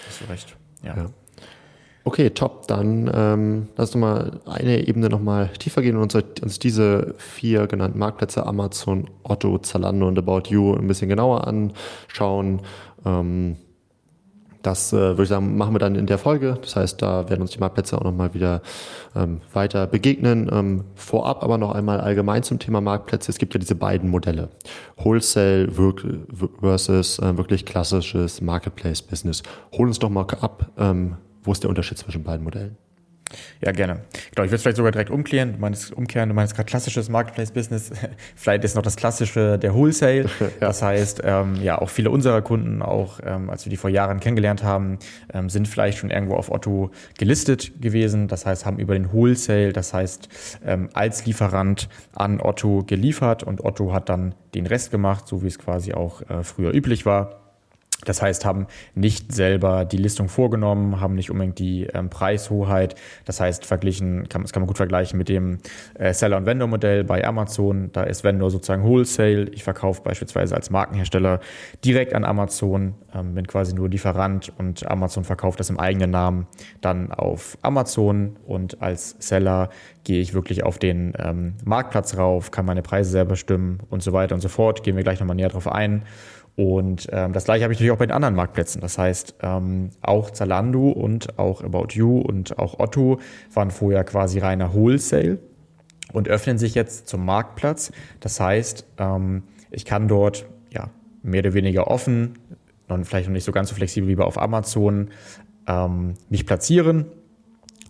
hast 0.06 0.20
du 0.20 0.25
recht. 0.30 0.56
ja. 0.82 0.96
ja. 0.96 1.06
Okay, 2.06 2.30
top. 2.30 2.68
Dann 2.68 3.10
ähm, 3.12 3.68
lass 3.76 3.92
uns 3.92 4.00
mal 4.00 4.40
eine 4.46 4.86
Ebene 4.86 5.08
nochmal 5.08 5.48
tiefer 5.58 5.82
gehen 5.82 5.96
und 5.96 6.14
uns, 6.14 6.25
uns 6.40 6.60
diese 6.60 7.16
vier 7.18 7.66
genannten 7.66 7.98
Marktplätze 7.98 8.46
Amazon, 8.46 9.10
Otto, 9.25 9.58
Zalando 9.58 10.06
und 10.06 10.16
About 10.16 10.42
You 10.48 10.72
ein 10.75 10.86
bisschen 10.86 11.08
genauer 11.08 11.48
anschauen. 11.48 12.62
Ähm, 13.04 13.56
das 14.62 14.92
äh, 14.92 14.96
würde 14.96 15.25
ich 15.25 15.28
sagen, 15.28 15.56
machen 15.56 15.75
wir 15.75 15.80
dann 15.80 15.96
in 15.96 16.06
der 16.06 16.18
Folge. 16.18 16.56
Das 16.60 16.76
heißt, 16.76 17.02
da 17.02 17.28
werden 17.28 17.40
uns 17.40 17.50
die 17.50 17.58
Marktplätze 17.58 17.98
auch 17.98 18.04
nochmal 18.04 18.34
wieder 18.34 18.62
ähm, 19.16 19.40
weiter 19.52 19.88
begegnen. 19.88 20.48
Ähm, 20.52 20.84
vorab 20.94 21.42
aber 21.42 21.58
noch 21.58 21.72
einmal 21.72 22.00
allgemein 22.00 22.44
zum 22.44 22.60
Thema 22.60 22.80
Marktplätze. 22.80 23.32
Es 23.32 23.38
gibt 23.38 23.52
ja 23.52 23.58
diese 23.58 23.75
beiden 23.75 24.08
Modelle. 24.10 24.50
Wholesale 24.96 25.68
versus 26.60 27.18
äh, 27.18 27.36
wirklich 27.36 27.64
klassisches 27.64 28.40
Marketplace-Business. 28.40 29.42
Hol 29.72 29.88
uns 29.88 29.98
doch 29.98 30.10
mal 30.10 30.25
ab, 30.40 30.70
ähm, 30.78 31.16
wo 31.47 31.53
ist 31.53 31.62
der 31.62 31.71
Unterschied 31.71 31.99
zwischen 31.99 32.23
beiden 32.23 32.45
Modellen? 32.45 32.76
Ja, 33.61 33.73
gerne. 33.73 34.03
Genau, 34.35 34.45
ich 34.45 34.50
würde 34.50 34.57
es 34.57 34.62
vielleicht 34.62 34.76
sogar 34.76 34.93
direkt 34.93 35.11
umkehren. 35.11 35.55
Du 35.55 35.59
meinst 35.59 35.93
umkehren, 35.93 36.29
du 36.29 36.35
meinst 36.35 36.55
gerade 36.55 36.67
klassisches 36.67 37.09
Marketplace-Business. 37.09 37.91
vielleicht 38.37 38.65
ist 38.65 38.76
noch 38.76 38.83
das 38.83 38.97
klassische 38.97 39.59
der 39.59 39.75
Wholesale. 39.75 40.26
ja. 40.41 40.47
Das 40.61 40.83
heißt, 40.83 41.23
ähm, 41.25 41.57
ja, 41.57 41.79
auch 41.79 41.88
viele 41.88 42.11
unserer 42.11 42.43
Kunden, 42.43 42.83
auch 42.83 43.19
ähm, 43.25 43.50
als 43.50 43.65
wir 43.65 43.71
die 43.71 43.76
vor 43.76 43.91
Jahren 43.91 44.21
kennengelernt 44.21 44.62
haben, 44.62 44.99
ähm, 45.33 45.49
sind 45.49 45.67
vielleicht 45.67 45.99
schon 45.99 46.11
irgendwo 46.11 46.37
auf 46.37 46.50
Otto 46.50 46.91
gelistet 47.19 47.81
gewesen. 47.81 48.29
Das 48.29 48.47
heißt, 48.47 48.65
haben 48.65 48.79
über 48.79 48.95
den 48.95 49.12
Wholesale, 49.12 49.73
das 49.73 49.93
heißt, 49.93 50.29
ähm, 50.65 50.88
als 50.93 51.26
Lieferant 51.26 51.88
an 52.15 52.41
Otto 52.41 52.85
geliefert 52.87 53.43
und 53.43 53.65
Otto 53.65 53.93
hat 53.93 54.09
dann 54.09 54.35
den 54.55 54.67
Rest 54.67 54.91
gemacht, 54.91 55.26
so 55.26 55.43
wie 55.43 55.49
es 55.49 55.59
quasi 55.59 55.93
auch 55.95 56.23
äh, 56.23 56.45
früher 56.45 56.73
üblich 56.73 57.07
war. 57.07 57.46
Das 58.05 58.21
heißt, 58.21 58.45
haben 58.45 58.67
nicht 58.95 59.33
selber 59.33 59.85
die 59.85 59.97
Listung 59.97 60.29
vorgenommen, 60.29 61.00
haben 61.00 61.15
nicht 61.15 61.31
unbedingt 61.31 61.59
die 61.59 61.85
ähm, 61.85 62.11
Preishoheit. 62.11 62.95
Das 63.25 63.41
heißt, 63.41 63.65
verglichen, 63.65 64.29
kann, 64.29 64.43
das 64.43 64.53
kann 64.53 64.62
man 64.62 64.67
gut 64.67 64.76
vergleichen 64.76 65.17
mit 65.17 65.29
dem 65.29 65.59
äh, 65.95 66.12
Seller- 66.12 66.37
und 66.37 66.45
Vendor-Modell 66.45 67.05
bei 67.05 67.26
Amazon. 67.26 67.91
Da 67.93 68.03
ist 68.03 68.23
Vendor 68.23 68.50
sozusagen 68.50 68.85
Wholesale. 68.85 69.49
Ich 69.50 69.65
verkaufe 69.65 70.03
beispielsweise 70.03 70.55
als 70.55 70.71
Markenhersteller 70.71 71.41
direkt 71.85 72.15
an 72.15 72.25
Amazon, 72.25 72.95
ähm, 73.15 73.35
bin 73.35 73.47
quasi 73.47 73.75
nur 73.75 73.88
Lieferant 73.88 74.53
und 74.59 74.88
Amazon 74.91 75.25
verkauft 75.25 75.59
das 75.59 75.71
im 75.71 75.81
eigenen 75.81 76.11
Namen 76.11 76.47
dann 76.83 77.12
auf 77.12 77.57
Amazon 77.62 78.37
und 78.47 78.83
als 78.83 79.17
Seller 79.21 79.71
gehe 80.05 80.21
ich 80.21 80.35
wirklich 80.35 80.65
auf 80.65 80.79
den 80.79 81.15
ähm, 81.19 81.55
Marktplatz 81.65 82.17
rauf, 82.17 82.50
kann 82.50 82.67
meine 82.67 82.83
Preise 82.83 83.11
selber 83.11 83.31
bestimmen 83.31 83.81
und 83.91 84.03
so 84.03 84.12
weiter 84.12 84.35
und 84.35 84.41
so 84.41 84.49
fort. 84.49 84.83
Gehen 84.85 84.97
wir 84.97 85.03
gleich 85.03 85.19
nochmal 85.19 85.37
näher 85.37 85.49
drauf 85.49 85.67
ein. 85.67 86.05
Und 86.56 87.08
ähm, 87.12 87.32
das 87.32 87.44
gleiche 87.44 87.64
habe 87.64 87.72
ich 87.75 87.78
natürlich 87.78 87.92
auch 87.92 87.98
bei 87.98 88.06
den 88.06 88.14
anderen 88.14 88.34
Marktplätzen. 88.34 88.80
Das 88.80 88.96
heißt, 88.96 89.36
ähm, 89.42 89.90
auch 90.00 90.30
Zalando 90.30 90.88
und 90.88 91.38
auch 91.38 91.62
About 91.62 91.88
You 91.90 92.18
und 92.18 92.58
auch 92.58 92.78
Otto 92.78 93.20
waren 93.52 93.70
vorher 93.70 94.04
quasi 94.04 94.38
reiner 94.38 94.75
Wholesale 94.75 95.38
und 96.12 96.28
öffnen 96.28 96.56
sich 96.56 96.75
jetzt 96.75 97.08
zum 97.08 97.25
Marktplatz. 97.26 97.92
Das 98.20 98.40
heißt, 98.40 98.86
ähm, 98.98 99.42
ich 99.70 99.84
kann 99.84 100.08
dort 100.08 100.46
ja 100.72 100.88
mehr 101.22 101.40
oder 101.40 101.52
weniger 101.52 101.88
offen, 101.88 102.38
und 102.88 103.04
vielleicht 103.04 103.26
noch 103.28 103.32
nicht 103.32 103.44
so 103.44 103.52
ganz 103.52 103.68
so 103.68 103.75
flexibel 103.75 104.08
wie 104.08 104.22
auf 104.22 104.40
Amazon, 104.40 105.10
ähm, 105.66 106.14
mich 106.28 106.46
platzieren 106.46 107.06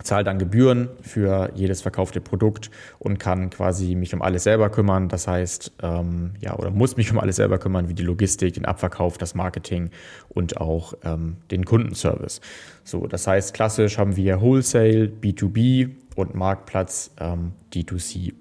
zahle 0.03 0.23
dann 0.23 0.39
Gebühren 0.39 0.89
für 1.01 1.51
jedes 1.55 1.81
verkaufte 1.81 2.21
Produkt 2.21 2.69
und 2.99 3.19
kann 3.19 3.49
quasi 3.49 3.95
mich 3.95 4.13
um 4.13 4.21
alles 4.21 4.43
selber 4.43 4.69
kümmern. 4.69 5.09
Das 5.09 5.27
heißt, 5.27 5.73
ähm, 5.81 6.31
ja, 6.39 6.57
oder 6.57 6.71
muss 6.71 6.97
mich 6.97 7.11
um 7.11 7.19
alles 7.19 7.37
selber 7.37 7.57
kümmern, 7.57 7.89
wie 7.89 7.93
die 7.93 8.03
Logistik, 8.03 8.53
den 8.53 8.65
Abverkauf, 8.65 9.17
das 9.17 9.35
Marketing 9.35 9.89
und 10.29 10.57
auch 10.57 10.93
ähm, 11.03 11.37
den 11.51 11.65
Kundenservice. 11.65 12.41
So, 12.83 13.07
das 13.07 13.27
heißt, 13.27 13.53
klassisch 13.53 13.97
haben 13.97 14.15
wir 14.15 14.41
Wholesale, 14.41 15.11
B2B 15.21 15.91
und 16.15 16.35
Marktplatz 16.35 17.11
ähm, 17.19 17.53
D2C. 17.73 18.33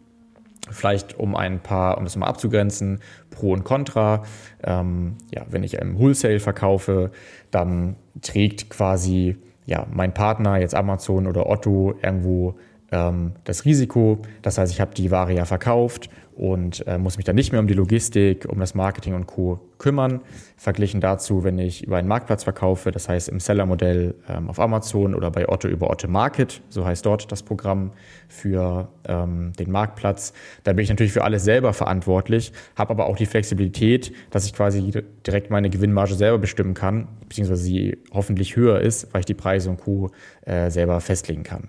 Vielleicht 0.71 1.19
um 1.19 1.37
ein 1.37 1.61
paar, 1.63 1.97
um 1.97 2.05
das 2.05 2.17
mal 2.17 2.27
abzugrenzen, 2.27 3.01
Pro 3.31 3.53
und 3.53 3.63
Contra. 3.63 4.25
Ähm, 4.65 5.17
ja, 5.33 5.47
wenn 5.49 5.63
ich 5.63 5.75
im 5.75 5.99
Wholesale 5.99 6.41
verkaufe, 6.41 7.13
dann 7.53 7.97
trägt 8.21 8.69
quasi 8.69 9.37
ja, 9.67 9.87
mein 9.93 10.15
Partner, 10.15 10.59
jetzt 10.59 10.75
Amazon 10.75 11.27
oder 11.27 11.47
Otto, 11.49 11.95
irgendwo 12.03 12.55
ähm, 12.93 13.33
das 13.45 13.65
Risiko. 13.65 14.19
Das 14.43 14.59
heißt, 14.59 14.73
ich 14.73 14.81
habe 14.81 14.95
die 14.95 15.11
Ware 15.11 15.33
ja 15.33 15.45
verkauft 15.45 16.11
und 16.37 16.87
äh, 16.87 16.99
muss 16.99 17.17
mich 17.17 17.25
dann 17.25 17.35
nicht 17.35 17.51
mehr 17.51 17.61
um 17.63 17.67
die 17.67 17.75
Logistik, 17.75 18.47
um 18.47 18.61
das 18.61 18.75
Marketing 18.75 19.15
und 19.15 19.27
Co. 19.27 19.59
kümmern. 19.79 20.21
Verglichen 20.59 21.01
dazu, 21.01 21.45
wenn 21.45 21.59
ich 21.59 21.85
über 21.85 21.97
einen 21.97 22.09
Marktplatz 22.09 22.45
verkaufe, 22.45 22.91
das 22.91 23.09
heißt 23.09 23.31
im 23.31 23.41
Seller-Modell 23.41 24.15
ähm, 24.29 24.51
auf 24.51 24.61
Amazon 24.61 25.15
oder 25.15 25.31
bei 25.31 25.49
Otto 25.49 25.67
über 25.67 25.89
Otto 25.89 26.09
Market, 26.09 26.61
so 26.69 26.85
heißt 26.85 27.07
dort 27.07 27.33
das 27.33 27.43
Programm 27.43 27.93
für 28.29 28.89
ähm, 29.09 29.55
den 29.59 29.71
Marktplatz. 29.71 30.35
Da 30.65 30.75
bin 30.75 30.83
ich 30.83 30.91
natürlich 30.91 31.13
für 31.13 31.25
alles 31.25 31.43
selber 31.43 31.73
verantwortlich, 31.73 32.53
habe 32.77 32.91
aber 32.91 33.07
auch 33.07 33.17
die 33.17 33.27
Flexibilität, 33.27 34.13
dass 34.31 34.45
ich 34.45 34.53
quasi 34.53 34.93
direkt 35.27 35.51
meine 35.51 35.71
Gewinnmarge 35.71 36.15
selber 36.15 36.39
bestimmen 36.39 36.75
kann, 36.75 37.09
beziehungsweise 37.29 37.63
sie 37.63 37.97
hoffentlich 38.13 38.57
höher 38.57 38.81
ist, 38.81 39.13
weil 39.15 39.21
ich 39.21 39.27
die 39.27 39.35
Preise 39.35 39.71
und 39.71 39.81
Co. 39.81 40.11
Äh, 40.43 40.71
selber 40.71 41.01
festlegen 41.01 41.45
kann. 41.45 41.69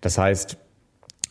Das 0.00 0.18
heißt, 0.18 0.56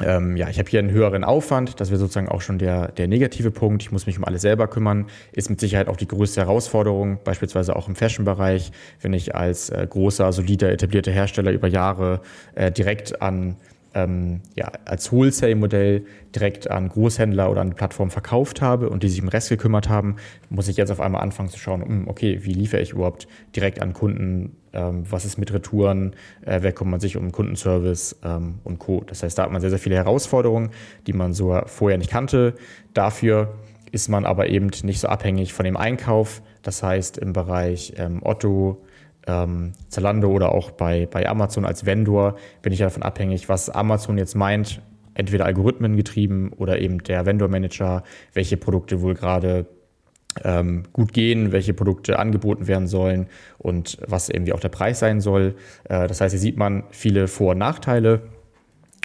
ähm, 0.01 0.37
ja, 0.37 0.47
ich 0.49 0.59
habe 0.59 0.69
hier 0.69 0.79
einen 0.79 0.91
höheren 0.91 1.25
Aufwand, 1.25 1.81
das 1.81 1.89
wäre 1.89 1.99
sozusagen 1.99 2.29
auch 2.29 2.41
schon 2.41 2.57
der, 2.57 2.89
der 2.93 3.07
negative 3.09 3.51
Punkt. 3.51 3.83
Ich 3.83 3.91
muss 3.91 4.05
mich 4.05 4.17
um 4.17 4.23
alles 4.23 4.41
selber 4.41 4.67
kümmern, 4.67 5.07
ist 5.33 5.49
mit 5.49 5.59
Sicherheit 5.59 5.89
auch 5.89 5.97
die 5.97 6.07
größte 6.07 6.39
Herausforderung, 6.39 7.19
beispielsweise 7.23 7.75
auch 7.75 7.89
im 7.89 7.95
Fashion-Bereich, 7.95 8.71
wenn 9.01 9.11
ich 9.11 9.35
als 9.35 9.69
äh, 9.69 9.85
großer, 9.89 10.31
solider, 10.31 10.71
etablierter 10.71 11.11
Hersteller 11.11 11.51
über 11.51 11.67
Jahre 11.67 12.21
äh, 12.55 12.71
direkt 12.71 13.21
an 13.21 13.57
ähm, 13.93 14.41
ja, 14.55 14.71
als 14.85 15.11
Wholesale-Modell 15.11 16.05
direkt 16.35 16.69
an 16.69 16.89
Großhändler 16.89 17.49
oder 17.49 17.61
an 17.61 17.73
Plattformen 17.73 18.11
verkauft 18.11 18.61
habe 18.61 18.89
und 18.89 19.03
die 19.03 19.09
sich 19.09 19.21
um 19.21 19.27
Rest 19.27 19.49
gekümmert 19.49 19.89
haben, 19.89 20.17
muss 20.49 20.67
ich 20.67 20.77
jetzt 20.77 20.91
auf 20.91 20.99
einmal 20.99 21.21
anfangen 21.21 21.49
zu 21.49 21.59
schauen, 21.59 21.81
hm, 21.81 22.07
okay, 22.07 22.39
wie 22.43 22.53
liefere 22.53 22.81
ich 22.81 22.91
überhaupt 22.91 23.27
direkt 23.55 23.81
an 23.81 23.93
Kunden, 23.93 24.55
ähm, 24.73 25.03
was 25.09 25.25
ist 25.25 25.37
mit 25.37 25.51
Retouren, 25.51 26.13
äh, 26.45 26.59
wer 26.61 26.71
kümmert 26.71 27.01
sich 27.01 27.17
um 27.17 27.31
Kundenservice 27.31 28.19
ähm, 28.23 28.59
und 28.63 28.79
Co. 28.79 29.03
Das 29.05 29.23
heißt, 29.23 29.37
da 29.37 29.43
hat 29.43 29.51
man 29.51 29.61
sehr, 29.61 29.71
sehr 29.71 29.79
viele 29.79 29.95
Herausforderungen, 29.95 30.69
die 31.07 31.13
man 31.13 31.33
so 31.33 31.59
vorher 31.65 31.97
nicht 31.97 32.11
kannte. 32.11 32.53
Dafür 32.93 33.55
ist 33.91 34.07
man 34.07 34.25
aber 34.25 34.49
eben 34.49 34.69
nicht 34.83 34.99
so 34.99 35.07
abhängig 35.07 35.53
von 35.53 35.65
dem 35.65 35.77
Einkauf. 35.77 36.43
Das 36.61 36.83
heißt, 36.83 37.17
im 37.17 37.33
Bereich 37.33 37.93
ähm, 37.97 38.19
Otto, 38.23 38.83
ähm, 39.29 39.73
Zalando 39.89 40.29
oder 40.29 40.51
auch 40.51 40.71
bei, 40.71 41.05
bei 41.05 41.27
Amazon 41.29 41.65
als 41.65 41.85
Vendor 41.85 42.35
bin 42.61 42.73
ich 42.73 42.79
davon 42.79 43.03
abhängig, 43.03 43.47
was 43.47 43.69
Amazon 43.69 44.17
jetzt 44.17 44.35
meint, 44.35 44.81
entweder 45.13 45.45
Algorithmen 45.45 45.95
getrieben 45.95 46.51
oder 46.57 46.79
eben 46.79 47.03
der 47.03 47.25
Vendor-Manager, 47.25 48.03
welche 48.33 48.57
Produkte 48.57 49.01
wohl 49.01 49.13
gerade 49.13 49.67
ähm, 50.43 50.83
gut 50.93 51.13
gehen, 51.13 51.51
welche 51.51 51.73
Produkte 51.73 52.17
angeboten 52.17 52.67
werden 52.67 52.87
sollen 52.87 53.27
und 53.57 53.97
was 54.07 54.29
irgendwie 54.29 54.53
auch 54.53 54.59
der 54.59 54.69
Preis 54.69 54.99
sein 54.99 55.21
soll. 55.21 55.55
Äh, 55.85 56.07
das 56.07 56.21
heißt, 56.21 56.31
hier 56.33 56.39
sieht 56.39 56.57
man 56.57 56.83
viele 56.91 57.27
Vor- 57.27 57.51
und 57.51 57.57
Nachteile. 57.59 58.21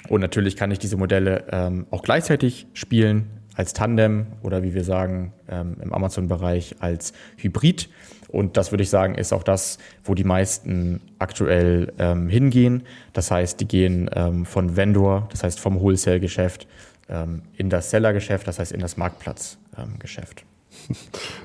Und 0.07 0.21
natürlich 0.21 0.55
kann 0.55 0.71
ich 0.71 0.79
diese 0.79 0.97
Modelle 0.97 1.45
ähm, 1.51 1.87
auch 1.89 2.03
gleichzeitig 2.03 2.67
spielen 2.73 3.27
als 3.55 3.73
Tandem 3.73 4.27
oder 4.43 4.63
wie 4.63 4.73
wir 4.73 4.83
sagen 4.83 5.33
ähm, 5.49 5.77
im 5.81 5.93
Amazon-Bereich 5.93 6.75
als 6.79 7.13
Hybrid. 7.37 7.89
Und 8.35 8.57
das 8.57 8.71
würde 8.71 8.83
ich 8.83 8.89
sagen, 8.89 9.15
ist 9.15 9.31
auch 9.31 9.43
das, 9.43 9.77
wo 10.03 10.13
die 10.13 10.25
meisten 10.25 10.99
aktuell 11.19 11.93
ähm, 11.97 12.27
hingehen. 12.27 12.83
Das 13.13 13.31
heißt, 13.31 13.61
die 13.61 13.67
gehen 13.67 14.09
ähm, 14.13 14.45
von 14.45 14.75
Vendor, 14.75 15.29
das 15.31 15.43
heißt 15.43 15.59
vom 15.59 15.79
Wholesale-Geschäft, 15.79 16.67
ähm, 17.07 17.43
in 17.55 17.69
das 17.69 17.91
Seller-Geschäft, 17.91 18.47
das 18.47 18.59
heißt 18.59 18.73
in 18.73 18.81
das 18.81 18.97
Marktplatz-Geschäft. 18.97 20.43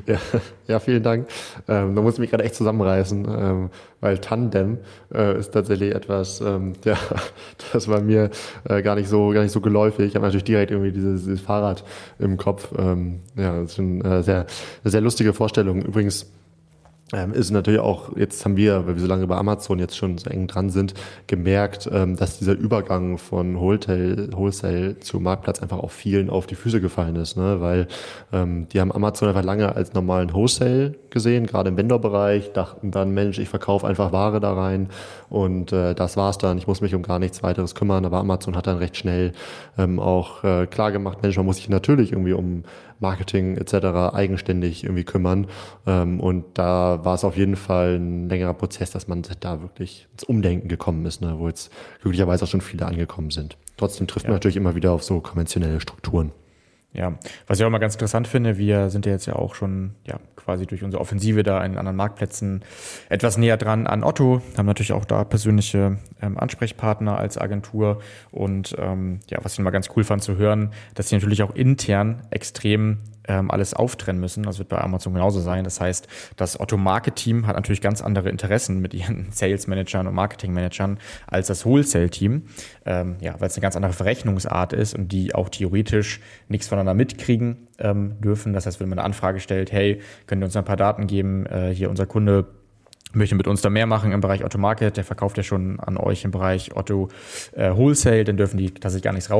Ja, 0.06 0.18
ja, 0.66 0.80
vielen 0.80 1.02
Dank. 1.02 1.28
Ähm, 1.68 1.94
da 1.94 2.02
muss 2.02 2.14
ich 2.14 2.20
mich 2.20 2.30
gerade 2.30 2.42
echt 2.42 2.56
zusammenreißen, 2.56 3.26
ähm, 3.28 3.70
weil 4.00 4.18
Tandem 4.18 4.78
äh, 5.14 5.38
ist 5.38 5.52
tatsächlich 5.52 5.94
etwas, 5.94 6.40
ähm, 6.40 6.72
ja, 6.84 6.96
das 7.72 7.86
war 7.86 8.00
mir 8.00 8.30
äh, 8.68 8.82
gar 8.82 8.96
nicht 8.96 9.08
so 9.08 9.30
gar 9.30 9.42
nicht 9.42 9.52
so 9.52 9.60
geläufig. 9.60 10.06
Ich 10.08 10.14
habe 10.16 10.26
natürlich 10.26 10.44
direkt 10.44 10.72
irgendwie 10.72 10.90
dieses, 10.90 11.24
dieses 11.24 11.40
Fahrrad 11.40 11.84
im 12.18 12.36
Kopf. 12.36 12.72
Ähm, 12.76 13.20
ja, 13.36 13.60
das 13.60 13.70
ist 13.70 13.76
schon 13.76 14.04
äh, 14.04 14.22
sehr 14.22 14.46
sehr 14.84 15.00
lustige 15.00 15.32
Vorstellung. 15.32 15.82
Übrigens 15.82 16.26
ähm, 17.12 17.32
ist 17.32 17.50
natürlich 17.50 17.80
auch, 17.80 18.16
jetzt 18.16 18.44
haben 18.44 18.56
wir, 18.56 18.86
weil 18.86 18.94
wir 18.94 19.00
so 19.00 19.08
lange 19.08 19.26
bei 19.26 19.36
Amazon 19.36 19.78
jetzt 19.78 19.96
schon 19.96 20.18
so 20.18 20.30
eng 20.30 20.46
dran 20.46 20.70
sind, 20.70 20.94
gemerkt, 21.26 21.88
ähm, 21.92 22.16
dass 22.16 22.38
dieser 22.38 22.52
Übergang 22.52 23.18
von 23.18 23.58
Wholesale, 23.58 24.28
Wholesale 24.32 25.00
zu 25.00 25.18
Marktplatz 25.18 25.60
einfach 25.60 25.78
auch 25.78 25.90
vielen 25.90 26.30
auf 26.30 26.46
die 26.46 26.54
Füße 26.54 26.80
gefallen 26.80 27.16
ist, 27.16 27.36
ne? 27.36 27.60
weil 27.60 27.88
ähm, 28.32 28.68
die 28.68 28.80
haben 28.80 28.92
Amazon 28.92 29.28
einfach 29.28 29.42
lange 29.42 29.74
als 29.74 29.92
normalen 29.92 30.32
Wholesale 30.32 30.94
gesehen, 31.10 31.46
gerade 31.46 31.70
im 31.70 31.76
Vendor-Bereich, 31.76 32.52
dachten 32.52 32.90
dann, 32.92 33.10
Mensch, 33.10 33.38
ich 33.38 33.48
verkaufe 33.48 33.86
einfach 33.86 34.12
Ware 34.12 34.38
da 34.38 34.54
rein 34.54 34.88
und 35.28 35.72
äh, 35.72 35.94
das 35.94 36.16
war's 36.16 36.38
dann, 36.38 36.58
ich 36.58 36.66
muss 36.66 36.80
mich 36.80 36.94
um 36.94 37.02
gar 37.02 37.18
nichts 37.18 37.42
weiteres 37.42 37.74
kümmern, 37.74 38.04
aber 38.04 38.18
Amazon 38.18 38.56
hat 38.56 38.68
dann 38.68 38.78
recht 38.78 38.96
schnell 38.96 39.32
ähm, 39.78 39.98
auch 39.98 40.44
äh, 40.44 40.66
klar 40.66 40.92
gemacht, 40.92 41.18
Mensch, 41.22 41.36
man 41.36 41.46
muss 41.46 41.56
sich 41.56 41.68
natürlich 41.68 42.12
irgendwie 42.12 42.32
um 42.34 42.62
Marketing 43.00 43.56
etc. 43.56 44.14
eigenständig 44.14 44.84
irgendwie 44.84 45.04
kümmern. 45.04 45.46
Ähm, 45.86 46.20
und 46.20 46.44
da 46.54 47.04
war 47.04 47.14
es 47.14 47.24
auf 47.24 47.36
jeden 47.36 47.56
Fall 47.56 47.96
ein 47.96 48.28
längerer 48.28 48.54
Prozess, 48.54 48.90
dass 48.90 49.08
man 49.08 49.22
da 49.40 49.62
wirklich 49.62 50.06
ins 50.12 50.24
Umdenken 50.24 50.68
gekommen 50.68 51.04
ist, 51.06 51.20
ne, 51.20 51.34
wo 51.38 51.48
jetzt 51.48 51.72
glücklicherweise 52.02 52.44
auch 52.44 52.48
schon 52.48 52.60
viele 52.60 52.86
angekommen 52.86 53.30
sind. 53.30 53.56
Trotzdem 53.76 54.06
trifft 54.06 54.24
ja. 54.24 54.30
man 54.30 54.36
natürlich 54.36 54.56
immer 54.56 54.74
wieder 54.74 54.92
auf 54.92 55.02
so 55.02 55.20
konventionelle 55.20 55.80
Strukturen. 55.80 56.32
Ja, 56.92 57.14
was 57.46 57.60
ich 57.60 57.64
auch 57.64 57.70
mal 57.70 57.78
ganz 57.78 57.94
interessant 57.94 58.26
finde, 58.26 58.58
wir 58.58 58.90
sind 58.90 59.06
ja 59.06 59.12
jetzt 59.12 59.26
ja 59.26 59.36
auch 59.36 59.54
schon 59.54 59.92
ja, 60.04 60.18
quasi 60.34 60.66
durch 60.66 60.82
unsere 60.82 61.00
Offensive 61.00 61.44
da 61.44 61.64
in 61.64 61.78
anderen 61.78 61.96
Marktplätzen 61.96 62.64
etwas 63.08 63.36
näher 63.36 63.56
dran 63.56 63.86
an 63.86 64.02
Otto, 64.02 64.42
haben 64.56 64.66
natürlich 64.66 64.92
auch 64.92 65.04
da 65.04 65.22
persönliche 65.22 65.98
ähm, 66.20 66.36
Ansprechpartner 66.36 67.16
als 67.16 67.38
Agentur. 67.38 68.00
Und 68.32 68.74
ähm, 68.78 69.20
ja, 69.30 69.38
was 69.42 69.52
ich 69.52 69.60
mal 69.60 69.70
ganz 69.70 69.88
cool 69.94 70.02
fand 70.02 70.24
zu 70.24 70.36
hören, 70.36 70.72
dass 70.94 71.08
sie 71.08 71.14
natürlich 71.14 71.44
auch 71.44 71.54
intern 71.54 72.22
extrem 72.30 72.98
ähm, 73.30 73.50
alles 73.50 73.74
auftrennen 73.74 74.20
müssen. 74.20 74.42
Das 74.42 74.58
wird 74.58 74.68
bei 74.68 74.78
Amazon 74.78 75.14
genauso 75.14 75.40
sein. 75.40 75.62
Das 75.62 75.80
heißt, 75.80 76.08
das 76.36 76.58
Otto-Market-Team 76.58 77.46
hat 77.46 77.54
natürlich 77.54 77.80
ganz 77.80 78.02
andere 78.02 78.28
Interessen 78.28 78.80
mit 78.80 78.92
ihren 78.92 79.28
Sales-Managern 79.30 80.08
und 80.08 80.14
Marketing-Managern 80.14 80.98
als 81.28 81.46
das 81.46 81.64
Wholesale-Team, 81.64 82.42
ähm, 82.86 83.16
ja, 83.20 83.36
weil 83.38 83.48
es 83.48 83.54
eine 83.54 83.62
ganz 83.62 83.76
andere 83.76 83.92
Verrechnungsart 83.92 84.72
ist 84.72 84.94
und 84.94 85.12
die 85.12 85.34
auch 85.34 85.48
theoretisch 85.48 86.20
nichts 86.48 86.66
voneinander 86.66 86.94
mitkriegen 86.94 87.68
ähm, 87.78 88.20
dürfen. 88.20 88.52
Das 88.52 88.66
heißt, 88.66 88.80
wenn 88.80 88.88
man 88.88 88.98
eine 88.98 89.06
Anfrage 89.06 89.38
stellt, 89.38 89.70
hey, 89.70 90.00
könnt 90.26 90.42
ihr 90.42 90.46
uns 90.46 90.56
ein 90.56 90.64
paar 90.64 90.76
Daten 90.76 91.06
geben, 91.06 91.46
äh, 91.46 91.72
hier 91.72 91.88
unser 91.88 92.06
Kunde 92.06 92.46
möchte 93.12 93.34
mit 93.34 93.46
uns 93.46 93.60
da 93.60 93.70
mehr 93.70 93.86
machen 93.86 94.12
im 94.12 94.20
Bereich 94.20 94.44
Otto 94.44 94.58
Market, 94.58 94.96
der 94.96 95.04
verkauft 95.04 95.36
ja 95.36 95.42
schon 95.42 95.80
an 95.80 95.96
euch 95.96 96.24
im 96.24 96.30
Bereich 96.30 96.76
Otto 96.76 97.08
äh, 97.52 97.74
Wholesale, 97.74 98.24
dann 98.24 98.36
dürfen 98.36 98.56
die 98.56 98.70
tatsächlich 98.72 99.04
gar 99.04 99.12
nichts 99.12 99.30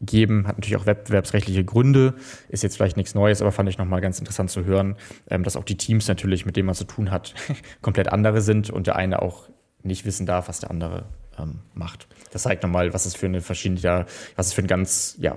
rausgeben, 0.00 0.46
hat 0.46 0.58
natürlich 0.58 0.76
auch 0.76 0.86
wettbewerbsrechtliche 0.86 1.64
Gründe, 1.64 2.14
ist 2.48 2.62
jetzt 2.62 2.76
vielleicht 2.76 2.96
nichts 2.96 3.14
Neues, 3.14 3.40
aber 3.40 3.52
fand 3.52 3.68
ich 3.68 3.78
nochmal 3.78 4.00
ganz 4.00 4.18
interessant 4.18 4.50
zu 4.50 4.64
hören, 4.64 4.96
ähm, 5.28 5.42
dass 5.42 5.56
auch 5.56 5.64
die 5.64 5.76
Teams 5.76 6.08
natürlich, 6.08 6.46
mit 6.46 6.56
denen 6.56 6.66
man 6.66 6.74
zu 6.74 6.84
tun 6.84 7.10
hat, 7.10 7.34
komplett 7.82 8.08
andere 8.12 8.40
sind 8.40 8.70
und 8.70 8.86
der 8.86 8.96
eine 8.96 9.22
auch 9.22 9.48
nicht 9.82 10.04
wissen 10.04 10.26
darf, 10.26 10.48
was 10.48 10.60
der 10.60 10.70
andere 10.70 11.04
ähm, 11.38 11.60
macht. 11.74 12.06
Das 12.32 12.42
zeigt 12.42 12.62
nochmal, 12.62 12.94
was 12.94 13.06
es 13.06 13.14
für 13.14 13.26
eine 13.26 13.40
verschiedene, 13.40 14.06
was 14.36 14.46
es 14.46 14.52
für 14.52 14.62
ein 14.62 14.66
ganz, 14.66 15.16
ja, 15.20 15.36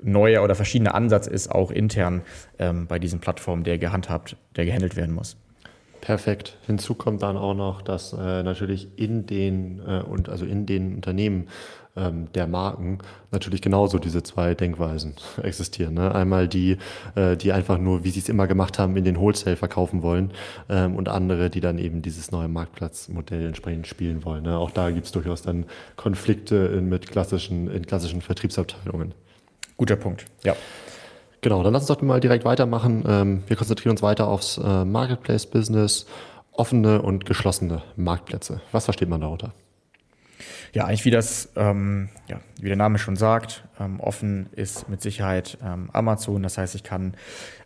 neuer 0.00 0.44
oder 0.44 0.54
verschiedener 0.54 0.94
Ansatz 0.94 1.26
ist, 1.26 1.50
auch 1.50 1.72
intern 1.72 2.22
ähm, 2.60 2.86
bei 2.86 3.00
diesen 3.00 3.18
Plattformen, 3.18 3.64
der 3.64 3.78
gehandhabt, 3.78 4.36
der 4.54 4.64
gehandelt 4.64 4.94
werden 4.94 5.12
muss. 5.12 5.36
Perfekt. 6.00 6.56
Hinzu 6.66 6.94
kommt 6.94 7.22
dann 7.22 7.36
auch 7.36 7.54
noch, 7.54 7.82
dass 7.82 8.12
äh, 8.12 8.42
natürlich 8.44 8.88
in 8.96 9.26
den 9.26 9.80
äh, 9.80 10.02
und 10.02 10.28
also 10.28 10.46
in 10.46 10.64
den 10.64 10.94
Unternehmen 10.94 11.48
ähm, 11.98 12.32
der 12.34 12.46
Marken 12.46 12.98
natürlich 13.30 13.60
genauso 13.60 13.98
diese 13.98 14.22
zwei 14.22 14.54
Denkweisen 14.54 15.14
existieren. 15.42 15.94
Ne? 15.94 16.14
Einmal 16.14 16.48
die, 16.48 16.78
äh, 17.14 17.36
die 17.36 17.52
einfach 17.52 17.78
nur, 17.78 18.04
wie 18.04 18.10
sie 18.10 18.20
es 18.20 18.28
immer 18.28 18.46
gemacht 18.46 18.78
haben, 18.78 18.96
in 18.96 19.04
den 19.04 19.18
Wholesale 19.18 19.56
verkaufen 19.56 20.02
wollen 20.02 20.32
ähm, 20.68 20.96
und 20.96 21.08
andere, 21.08 21.50
die 21.50 21.60
dann 21.60 21.78
eben 21.78 22.02
dieses 22.02 22.30
neue 22.30 22.48
Marktplatzmodell 22.48 23.46
entsprechend 23.46 23.86
spielen 23.86 24.24
wollen. 24.24 24.44
Ne? 24.44 24.56
Auch 24.56 24.70
da 24.70 24.90
gibt 24.90 25.06
es 25.06 25.12
durchaus 25.12 25.42
dann 25.42 25.66
Konflikte 25.96 26.56
in, 26.56 26.88
mit 26.88 27.10
klassischen, 27.10 27.70
in 27.70 27.86
klassischen 27.86 28.22
Vertriebsabteilungen. 28.22 29.14
Guter 29.76 29.96
Punkt, 29.96 30.24
ja. 30.44 30.56
Genau, 31.40 31.62
dann 31.62 31.72
lass 31.72 31.88
uns 31.88 31.98
doch 31.98 32.02
mal 32.02 32.18
direkt 32.20 32.44
weitermachen. 32.44 33.04
Ähm, 33.06 33.42
wir 33.46 33.56
konzentrieren 33.56 33.92
uns 33.92 34.02
weiter 34.02 34.26
aufs 34.26 34.58
äh, 34.58 34.84
Marketplace-Business, 34.84 36.06
offene 36.52 37.00
und 37.00 37.24
geschlossene 37.24 37.82
Marktplätze. 37.96 38.60
Was 38.72 38.86
versteht 38.86 39.08
man 39.08 39.20
darunter? 39.20 39.52
Ja, 40.72 40.84
eigentlich 40.84 41.04
wie 41.04 41.10
das, 41.10 41.50
ähm, 41.56 42.08
ja, 42.28 42.40
wie 42.60 42.68
der 42.68 42.76
Name 42.76 42.98
schon 42.98 43.16
sagt, 43.16 43.64
ähm, 43.80 44.00
offen 44.00 44.48
ist 44.52 44.88
mit 44.88 45.00
Sicherheit 45.02 45.58
ähm, 45.64 45.90
Amazon. 45.92 46.42
Das 46.42 46.58
heißt, 46.58 46.74
ich 46.74 46.82
kann 46.82 47.14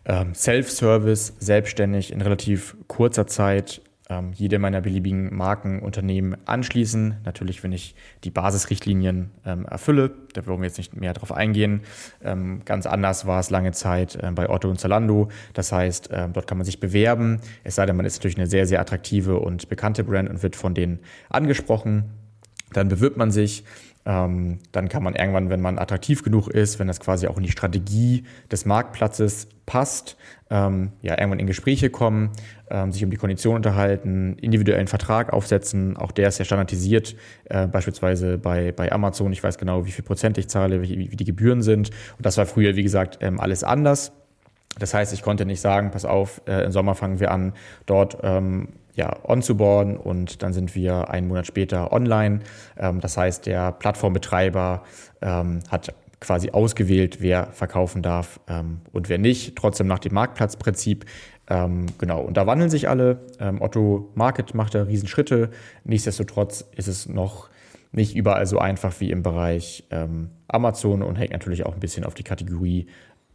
ähm, 0.05 0.35
Self-Service 0.35 1.35
selbstständig 1.39 2.13
in 2.13 2.21
relativ 2.21 2.77
kurzer 2.87 3.27
Zeit 3.27 3.83
ähm, 4.13 4.33
jede 4.35 4.59
meiner 4.59 4.81
beliebigen 4.81 5.35
Markenunternehmen 5.35 6.37
anschließen. 6.47 7.17
Natürlich, 7.25 7.63
wenn 7.63 7.73
ich 7.73 7.95
die 8.25 8.31
Basisrichtlinien 8.31 9.31
ähm, 9.47 9.65
erfülle, 9.67 10.11
da 10.35 10.47
wollen 10.47 10.61
wir 10.61 10.67
jetzt 10.67 10.79
nicht 10.79 10.97
mehr 10.97 11.13
darauf 11.13 11.33
eingehen. 11.33 11.83
Ähm, 12.23 12.63
ganz 12.65 12.87
anders 12.87 13.27
war 13.27 13.41
es 13.41 13.51
lange 13.51 13.73
Zeit 13.73 14.17
äh, 14.17 14.31
bei 14.33 14.49
Otto 14.49 14.69
und 14.69 14.79
Zalando. 14.79 15.29
Das 15.55 15.73
heißt, 15.73 16.11
äh, 16.11 16.29
dort 16.33 16.47
kann 16.47 16.59
man 16.59 16.65
sich 16.65 16.81
bewerben, 16.81 17.41
es 17.65 17.77
sei 17.77 17.87
denn, 17.87 17.97
man 17.97 18.07
ist 18.07 18.19
natürlich 18.19 18.37
eine 18.37 18.47
sehr, 18.47 18.67
sehr 18.67 18.81
attraktive 18.81 19.39
und 19.39 19.69
bekannte 19.69 20.05
Brand 20.05 20.29
und 20.29 20.43
wird 20.43 20.57
von 20.57 20.75
denen 20.75 21.01
angesprochen. 21.29 22.11
Dann 22.73 22.89
bewirbt 22.89 23.17
man 23.17 23.31
sich. 23.31 23.65
Ähm, 24.05 24.59
dann 24.73 24.89
kann 24.89 25.05
man 25.05 25.15
irgendwann, 25.15 25.49
wenn 25.49 25.61
man 25.61 25.79
attraktiv 25.79 26.25
genug 26.25 26.49
ist, 26.49 26.81
wenn 26.81 26.89
das 26.89 26.99
quasi 26.99 27.29
auch 27.29 27.37
in 27.37 27.45
die 27.45 27.53
Strategie 27.53 28.25
des 28.51 28.65
Marktplatzes 28.65 29.47
passt, 29.65 30.17
ähm, 30.51 30.91
ja, 31.03 31.17
irgendwann 31.17 31.39
in 31.39 31.47
Gespräche 31.47 31.89
kommen, 31.89 32.31
ähm, 32.69 32.91
sich 32.91 33.05
um 33.05 33.11
die 33.11 33.17
Konditionen 33.17 33.59
unterhalten, 33.59 34.37
individuellen 34.41 34.89
Vertrag 34.89 35.33
aufsetzen. 35.33 35.97
Auch 35.97 36.11
der 36.11 36.29
ist 36.29 36.39
ja 36.39 36.45
standardisiert, 36.45 37.15
äh, 37.45 37.69
beispielsweise 37.69 38.39
bei, 38.39 38.73
bei 38.73 38.91
Amazon. 38.91 39.33
Ich 39.33 39.45
weiß 39.45 39.57
genau, 39.57 39.87
wie 39.87 39.93
viel 39.93 40.05
Prozent 40.05 40.37
ich 40.37 40.49
zahle, 40.49 40.83
wie, 40.83 41.11
wie 41.11 41.17
die 41.17 41.25
Gebühren 41.25 41.63
sind. 41.63 41.91
Und 42.17 42.27
das 42.27 42.37
war 42.39 42.47
früher, 42.47 42.75
wie 42.75 42.83
gesagt, 42.83 43.19
ähm, 43.21 43.39
alles 43.39 43.63
anders. 43.63 44.11
Das 44.79 44.95
heißt, 44.95 45.13
ich 45.13 45.23
konnte 45.23 45.45
nicht 45.45 45.61
sagen, 45.61 45.91
pass 45.91 46.05
auf, 46.05 46.43
äh, 46.47 46.65
im 46.65 46.73
Sommer 46.73 46.95
fangen 46.95 47.21
wir 47.21 47.31
an, 47.31 47.53
dort 47.87 48.19
ähm, 48.23 48.69
ja, 48.95 49.17
onzuboarden 49.25 49.97
und 49.97 50.43
dann 50.43 50.53
sind 50.53 50.75
wir 50.75 51.11
einen 51.11 51.29
Monat 51.29 51.47
später 51.47 51.93
online. 51.93 52.41
Ähm, 52.77 53.01
das 53.01 53.17
heißt, 53.17 53.47
der 53.47 53.73
Plattformbetreiber 53.73 54.83
ähm, 55.23 55.61
hat 55.71 55.95
quasi 56.21 56.51
ausgewählt, 56.51 57.21
wer 57.21 57.49
verkaufen 57.53 58.03
darf 58.03 58.41
ähm, 58.49 58.81
und 58.93 59.09
wer 59.09 59.19
nicht. 59.19 59.57
Trotzdem 59.57 59.87
nach 59.87 59.99
dem 59.99 60.15
Marktplatzprinzip. 60.15 61.05
Ähm, 61.49 61.87
genau, 61.99 62.21
und 62.21 62.37
da 62.37 62.47
wandeln 62.47 62.71
sich 62.71 62.89
alle. 62.89 63.27
Ähm, 63.41 63.61
Otto 63.61 64.11
Market 64.15 64.55
macht 64.55 64.75
da 64.75 64.85
Riesenschritte. 64.85 65.51
Nichtsdestotrotz 65.85 66.65
ist 66.77 66.87
es 66.87 67.09
noch 67.09 67.51
nicht 67.91 68.15
überall 68.15 68.47
so 68.47 68.59
einfach 68.59 69.01
wie 69.01 69.11
im 69.11 69.23
Bereich 69.23 69.85
ähm, 69.91 70.31
Amazon 70.49 71.03
und 71.03 71.17
hängt 71.17 71.33
natürlich 71.33 71.67
auch 71.67 71.75
ein 71.75 71.81
bisschen 71.81 72.05
auf 72.05 72.15
die 72.15 72.23
Kategorie, 72.23 72.87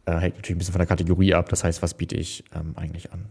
äh, 0.06 0.12
hängt 0.16 0.36
natürlich 0.36 0.56
ein 0.56 0.58
bisschen 0.58 0.72
von 0.72 0.80
der 0.80 0.88
Kategorie 0.88 1.34
ab. 1.34 1.48
Das 1.50 1.64
heißt, 1.64 1.82
was 1.82 1.94
biete 1.94 2.16
ich 2.16 2.44
eigentlich 2.74 3.12
an? 3.12 3.26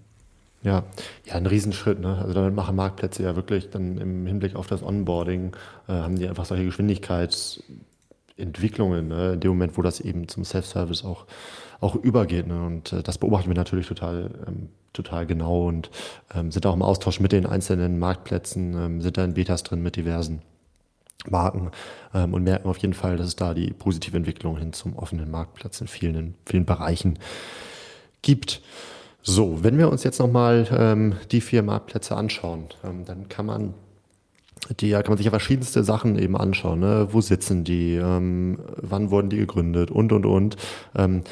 Ja, 0.63 0.86
ja, 1.26 1.36
ein 1.36 1.46
Riesenschritt. 1.46 2.00
Ne? 2.00 2.17
Also 2.17 2.34
damit 2.34 2.56
machen 2.56 2.76
Marktplätze 2.76 3.22
ja 3.24 3.36
wirklich 3.36 3.70
dann 3.70 3.98
im 3.98 4.26
Hinblick 4.26 4.56
auf 4.56 4.65
das 4.67 4.82
Onboarding, 4.84 5.56
äh, 5.88 5.93
haben 5.93 6.17
die 6.17 6.28
einfach 6.28 6.46
solche 6.46 6.65
Geschwindigkeitsentwicklungen, 6.65 9.08
ne? 9.08 9.34
in 9.34 9.39
dem 9.39 9.52
Moment, 9.52 9.78
wo 9.78 9.84
das 9.84 10.00
eben 10.00 10.28
zum 10.28 10.43
Self-Service 10.43 11.06
auch, 11.06 11.28
auch 11.80 11.93
übergeht. 11.96 12.48
Ne? 12.48 12.65
Und 12.65 12.91
äh, 12.91 13.04
das 13.04 13.20
beobachten 13.20 13.50
wir 13.50 13.56
natürlich 13.56 13.88
total, 13.88 14.32
ähm, 14.48 14.70
total 14.93 15.28
genau 15.28 15.67
und 15.67 15.91
ähm, 16.34 16.52
sind 16.52 16.65
auch 16.65 16.74
im 16.74 16.82
Austausch 16.82 17.20
mit 17.20 17.32
den 17.32 17.46
einzelnen 17.46 18.00
Marktplätzen, 18.00 18.74
ähm, 18.74 19.02
sind 19.02 19.17
da 19.17 19.24
in 19.24 19.36
Betas 19.36 19.62
drin 19.62 19.84
mit 19.84 19.96
diversen 19.96 20.41
Marken 21.30 21.72
ähm, 22.13 22.34
und 22.34 22.43
merken 22.43 22.67
auf 22.67 22.78
jeden 22.78 22.93
Fall, 22.93 23.17
dass 23.17 23.28
es 23.28 23.36
da 23.36 23.54
die 23.54 23.72
positive 23.72 24.17
Entwicklung 24.17 24.58
hin 24.58 24.74
zum 24.74 24.98
offenen 24.98 25.30
Marktplatz 25.30 25.82
in 25.82 25.88
vielen, 25.88 26.15
in 26.15 26.34
vielen 26.46 26.65
Bereichen 26.65 27.20
gibt. 28.22 28.62
So, 29.30 29.62
wenn 29.62 29.78
wir 29.78 29.90
uns 29.90 30.06
jetzt 30.06 30.20
nochmal 30.20 30.66
ähm, 30.72 31.16
die 31.32 31.42
vier 31.42 31.62
Marktplätze 31.62 32.16
anschauen, 32.16 32.68
ähm, 32.86 33.04
dann 33.04 33.28
kann 33.28 33.46
man 33.46 33.74
die 34.80 34.92
kann 34.92 35.04
man 35.10 35.18
sich 35.18 35.26
ja 35.26 35.32
verschiedenste 35.32 35.84
Sachen 35.84 36.18
eben 36.18 36.38
anschauen. 36.38 36.80
Ne? 36.80 37.10
Wo 37.12 37.20
sitzen 37.20 37.66
die? 37.66 37.96
Ähm, 37.96 38.58
wann 38.78 39.12
wurden 39.12 39.30
die 39.30 39.36
gegründet? 39.36 39.92
Und, 39.92 40.13
und, 40.13 40.26
und. 40.26 40.56
Ähm, 40.96 41.24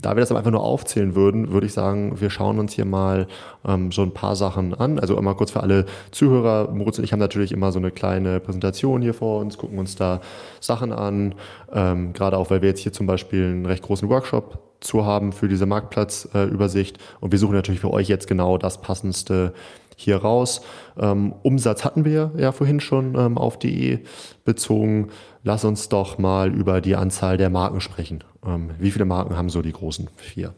da 0.00 0.16
wir 0.16 0.20
das 0.20 0.30
aber 0.30 0.38
einfach 0.38 0.50
nur 0.50 0.62
aufzählen 0.62 1.14
würden, 1.14 1.52
würde 1.52 1.66
ich 1.66 1.74
sagen, 1.74 2.18
wir 2.22 2.30
schauen 2.30 2.58
uns 2.58 2.72
hier 2.72 2.86
mal 2.86 3.28
ähm, 3.66 3.92
so 3.92 4.00
ein 4.00 4.14
paar 4.14 4.34
Sachen 4.34 4.72
an. 4.72 4.98
Also 4.98 5.18
einmal 5.18 5.36
kurz 5.36 5.50
für 5.50 5.62
alle 5.62 5.84
Zuhörer. 6.12 6.72
Moritz 6.72 6.96
und 6.96 7.04
ich 7.04 7.12
haben 7.12 7.20
natürlich 7.20 7.52
immer 7.52 7.70
so 7.70 7.78
eine 7.78 7.90
kleine 7.90 8.40
Präsentation 8.40 9.02
hier 9.02 9.12
vor 9.12 9.40
uns, 9.42 9.58
gucken 9.58 9.78
uns 9.78 9.94
da 9.94 10.22
Sachen 10.58 10.90
an. 10.90 11.34
Ähm, 11.70 12.14
gerade 12.14 12.38
auch, 12.38 12.48
weil 12.48 12.62
wir 12.62 12.70
jetzt 12.70 12.80
hier 12.80 12.94
zum 12.94 13.06
Beispiel 13.06 13.44
einen 13.44 13.66
recht 13.66 13.82
großen 13.82 14.08
Workshop 14.08 14.69
zu 14.80 15.04
haben 15.04 15.32
für 15.32 15.48
diese 15.48 15.66
Marktplatzübersicht. 15.66 16.96
Äh, 16.96 17.00
und 17.20 17.32
wir 17.32 17.38
suchen 17.38 17.54
natürlich 17.54 17.80
für 17.80 17.92
euch 17.92 18.08
jetzt 18.08 18.26
genau 18.26 18.58
das 18.58 18.80
passendste 18.80 19.52
hier 19.96 20.16
raus. 20.16 20.62
Ähm, 20.98 21.34
Umsatz 21.42 21.84
hatten 21.84 22.04
wir 22.04 22.32
ja 22.36 22.52
vorhin 22.52 22.80
schon 22.80 23.14
ähm, 23.16 23.36
auf 23.38 23.58
DE 23.58 24.00
bezogen. 24.44 25.08
Lass 25.42 25.64
uns 25.64 25.88
doch 25.88 26.18
mal 26.18 26.52
über 26.52 26.80
die 26.80 26.96
Anzahl 26.96 27.36
der 27.36 27.50
Marken 27.50 27.80
sprechen. 27.80 28.24
Ähm, 28.44 28.70
wie 28.78 28.90
viele 28.90 29.04
Marken 29.04 29.36
haben 29.36 29.50
so 29.50 29.62
die 29.62 29.72
großen 29.72 30.08
vier? 30.16 30.54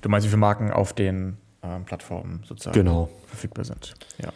Du 0.00 0.08
meinst, 0.08 0.26
wie 0.26 0.30
viele 0.30 0.40
Marken 0.40 0.72
auf 0.72 0.92
den 0.92 1.38
ähm, 1.62 1.84
Plattformen 1.84 2.42
sozusagen 2.44 2.74
genau. 2.74 3.08
verfügbar 3.26 3.64
sind. 3.64 3.94
Ja. 4.18 4.30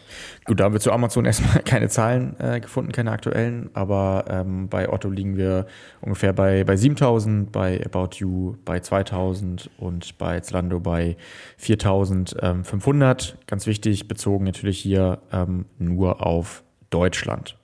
Gut, 0.44 0.60
da 0.60 0.64
haben 0.64 0.72
wir 0.72 0.80
zu 0.80 0.92
Amazon 0.92 1.24
erstmal 1.26 1.62
keine 1.62 1.88
Zahlen 1.88 2.36
äh, 2.38 2.60
gefunden, 2.60 2.92
keine 2.92 3.10
aktuellen, 3.10 3.70
aber 3.74 4.24
ähm, 4.28 4.68
bei 4.68 4.88
Otto 4.88 5.08
liegen 5.10 5.36
wir 5.36 5.66
ungefähr 6.00 6.32
bei, 6.32 6.64
bei 6.64 6.76
7000, 6.76 7.50
bei 7.50 7.84
About 7.84 8.16
You 8.18 8.56
bei 8.64 8.80
2000 8.80 9.70
und 9.78 10.18
bei 10.18 10.40
Zalando 10.40 10.80
bei 10.80 11.16
4500. 11.56 13.38
Ganz 13.46 13.66
wichtig, 13.66 14.08
bezogen 14.08 14.44
natürlich 14.44 14.78
hier 14.78 15.18
ähm, 15.32 15.66
nur 15.78 16.24
auf 16.24 16.62
Deutschland. 16.90 17.56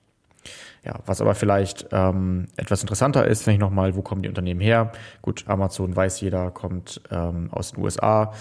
Ja, 0.84 0.98
was 1.06 1.20
aber 1.20 1.36
vielleicht 1.36 1.86
ähm, 1.92 2.48
etwas 2.56 2.82
interessanter 2.82 3.24
ist, 3.24 3.46
wenn 3.46 3.54
ich 3.54 3.60
nochmal, 3.60 3.94
wo 3.94 4.02
kommen 4.02 4.22
die 4.22 4.28
Unternehmen 4.28 4.60
her? 4.60 4.90
Gut, 5.22 5.44
Amazon 5.46 5.94
weiß 5.94 6.20
jeder, 6.20 6.50
kommt 6.50 7.00
ähm, 7.12 7.50
aus 7.52 7.70
den 7.70 7.84
USA. 7.84 8.32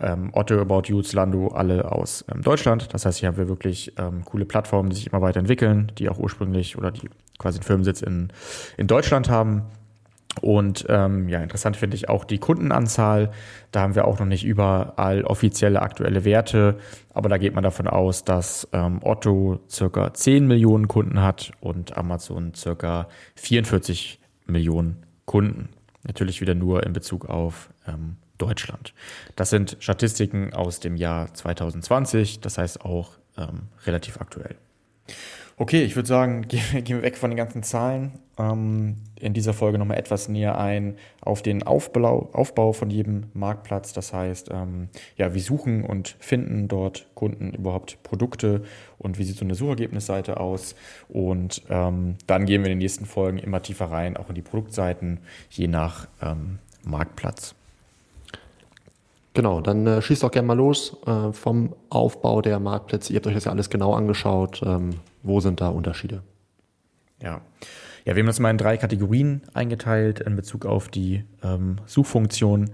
Ähm, 0.00 0.30
Otto, 0.32 0.60
About 0.60 0.82
You, 0.86 1.02
Zalando, 1.02 1.48
alle 1.48 1.90
aus 1.90 2.24
ähm, 2.32 2.42
Deutschland. 2.42 2.92
Das 2.92 3.06
heißt, 3.06 3.18
hier 3.18 3.28
haben 3.28 3.36
wir 3.36 3.48
wirklich 3.48 3.92
ähm, 3.98 4.24
coole 4.24 4.44
Plattformen, 4.44 4.90
die 4.90 4.96
sich 4.96 5.06
immer 5.08 5.20
weiterentwickeln, 5.20 5.92
die 5.98 6.08
auch 6.08 6.18
ursprünglich 6.18 6.78
oder 6.78 6.90
die 6.90 7.08
quasi 7.38 7.58
einen 7.58 7.64
Firmensitz 7.64 8.02
in, 8.02 8.28
in 8.76 8.86
Deutschland 8.86 9.28
haben. 9.28 9.62
Und 10.40 10.86
ähm, 10.88 11.28
ja, 11.28 11.40
interessant 11.40 11.76
finde 11.76 11.96
ich 11.96 12.08
auch 12.08 12.24
die 12.24 12.38
Kundenanzahl. 12.38 13.30
Da 13.72 13.80
haben 13.80 13.94
wir 13.94 14.06
auch 14.06 14.18
noch 14.20 14.26
nicht 14.26 14.44
überall 14.44 15.24
offizielle 15.24 15.82
aktuelle 15.82 16.24
Werte, 16.24 16.78
aber 17.12 17.28
da 17.28 17.36
geht 17.36 17.54
man 17.54 17.64
davon 17.64 17.88
aus, 17.88 18.24
dass 18.24 18.68
ähm, 18.72 19.00
Otto 19.02 19.60
circa 19.68 20.14
10 20.14 20.46
Millionen 20.46 20.86
Kunden 20.86 21.20
hat 21.20 21.50
und 21.60 21.96
Amazon 21.96 22.54
circa 22.54 23.08
44 23.34 24.20
Millionen 24.46 25.04
Kunden. 25.26 25.70
Natürlich 26.04 26.40
wieder 26.40 26.54
nur 26.54 26.86
in 26.86 26.92
Bezug 26.92 27.28
auf 27.28 27.70
ähm, 27.86 28.16
Deutschland. 28.40 28.94
Das 29.36 29.50
sind 29.50 29.76
Statistiken 29.80 30.52
aus 30.52 30.80
dem 30.80 30.96
Jahr 30.96 31.32
2020, 31.34 32.40
das 32.40 32.58
heißt 32.58 32.84
auch 32.84 33.12
ähm, 33.36 33.68
relativ 33.86 34.20
aktuell. 34.20 34.56
Okay, 35.60 35.82
ich 35.82 35.94
würde 35.94 36.08
sagen, 36.08 36.48
gehen 36.48 36.62
wir 36.86 37.02
weg 37.02 37.18
von 37.18 37.30
den 37.30 37.36
ganzen 37.36 37.62
Zahlen. 37.62 38.12
Ähm, 38.38 38.96
in 39.20 39.34
dieser 39.34 39.52
Folge 39.52 39.76
nochmal 39.76 39.98
etwas 39.98 40.26
näher 40.30 40.58
ein 40.58 40.96
auf 41.20 41.42
den 41.42 41.62
Aufbau, 41.64 42.30
Aufbau 42.32 42.72
von 42.72 42.88
jedem 42.88 43.24
Marktplatz. 43.34 43.92
Das 43.92 44.14
heißt, 44.14 44.48
ähm, 44.50 44.88
ja, 45.18 45.34
wie 45.34 45.40
suchen 45.40 45.84
und 45.84 46.16
finden 46.18 46.66
dort 46.66 47.08
Kunden 47.14 47.52
überhaupt 47.52 48.02
Produkte 48.02 48.62
und 48.96 49.18
wie 49.18 49.24
sieht 49.24 49.36
so 49.36 49.44
eine 49.44 49.54
Suchergebnisseite 49.54 50.40
aus. 50.40 50.74
Und 51.10 51.60
ähm, 51.68 52.16
dann 52.26 52.46
gehen 52.46 52.62
wir 52.62 52.70
in 52.70 52.78
den 52.78 52.82
nächsten 52.82 53.04
Folgen 53.04 53.36
immer 53.36 53.60
tiefer 53.60 53.90
rein, 53.90 54.16
auch 54.16 54.30
in 54.30 54.36
die 54.36 54.40
Produktseiten, 54.40 55.20
je 55.50 55.68
nach 55.68 56.08
ähm, 56.22 56.58
Marktplatz. 56.82 57.54
Genau, 59.32 59.60
dann 59.60 59.86
äh, 59.86 60.02
schießt 60.02 60.22
doch 60.22 60.30
gerne 60.30 60.48
mal 60.48 60.56
los 60.56 60.96
äh, 61.06 61.32
vom 61.32 61.74
Aufbau 61.88 62.42
der 62.42 62.58
Marktplätze. 62.58 63.12
Ihr 63.12 63.18
habt 63.18 63.26
euch 63.28 63.34
das 63.34 63.44
ja 63.44 63.52
alles 63.52 63.70
genau 63.70 63.94
angeschaut. 63.94 64.60
Ähm, 64.64 64.90
wo 65.22 65.40
sind 65.40 65.60
da 65.60 65.68
Unterschiede? 65.68 66.22
Ja. 67.22 67.40
Ja, 68.04 68.16
wir 68.16 68.22
haben 68.22 68.26
das 68.26 68.40
mal 68.40 68.50
in 68.50 68.58
drei 68.58 68.76
Kategorien 68.76 69.42
eingeteilt 69.52 70.20
in 70.20 70.34
Bezug 70.34 70.64
auf 70.64 70.88
die 70.88 71.24
ähm, 71.44 71.76
Suchfunktion. 71.86 72.70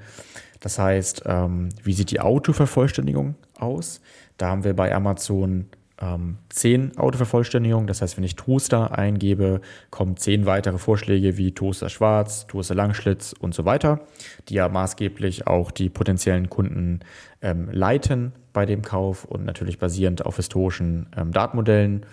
Das 0.61 0.79
heißt, 0.79 1.25
ähm, 1.27 1.71
wie 1.83 1.93
sieht 1.93 2.11
die 2.11 2.21
Autovervollständigung 2.21 3.35
aus? 3.59 4.01
Da 4.39 4.49
haben 4.49 4.65
wir 4.65 4.75
bei 4.75 4.95
Amazon 4.95 5.67
ähm, 6.01 6.39
zehn 6.51 6.97
Autovervollständigungen. 6.99 7.87
Das 7.87 8.03
heißt, 8.03 8.17
wenn 8.17 8.25
ich 8.25 8.37
Toaster 8.37 8.97
eingebe, 8.97 9.61
kommen 9.91 10.17
zehn 10.17 10.47
weitere 10.47 10.79
Vorschläge 10.79 11.37
wie 11.37 11.53
Toaster 11.53 11.89
Schwarz, 11.89 12.47
Toaster 12.47 12.75
Langschlitz 12.75 13.35
und 13.39 13.55
so 13.55 13.65
weiter, 13.65 14.01
die 14.49 14.55
ja 14.55 14.69
maßgeblich 14.69 15.47
auch 15.47 15.71
die 15.71 15.89
potenziellen 15.89 16.51
Kunden 16.51 17.01
ähm, 17.41 17.71
leiten 17.71 18.33
bei 18.53 18.67
dem 18.67 18.83
Kauf 18.83 19.25
und 19.25 19.45
natürlich 19.45 19.79
basierend 19.79 20.25
auf 20.27 20.37
historischen 20.37 21.09
ähm, 21.17 21.33
Datenmodellen 21.33 22.05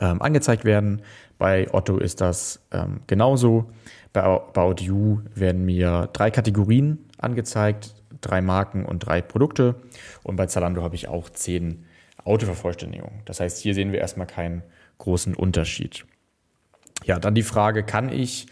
ähm, 0.00 0.20
angezeigt 0.20 0.64
werden. 0.64 1.02
Bei 1.38 1.72
Otto 1.72 1.98
ist 1.98 2.20
das 2.20 2.60
ähm, 2.72 3.00
genauso. 3.06 3.70
Bei 4.12 4.22
About 4.22 4.82
You 4.82 5.20
werden 5.34 5.64
mir 5.64 6.08
drei 6.12 6.30
Kategorien 6.30 7.06
angezeigt, 7.18 7.94
drei 8.20 8.40
Marken 8.40 8.84
und 8.84 9.00
drei 9.00 9.20
Produkte. 9.20 9.76
Und 10.22 10.36
bei 10.36 10.46
Zalando 10.46 10.82
habe 10.82 10.94
ich 10.94 11.08
auch 11.08 11.30
zehn 11.30 11.85
Autovervollständigung. 12.26 13.22
Das 13.24 13.40
heißt, 13.40 13.58
hier 13.58 13.74
sehen 13.74 13.92
wir 13.92 14.00
erstmal 14.00 14.26
keinen 14.26 14.62
großen 14.98 15.34
Unterschied. 15.34 16.04
Ja, 17.04 17.18
dann 17.18 17.34
die 17.34 17.42
Frage, 17.42 17.82
kann 17.82 18.10
ich 18.10 18.46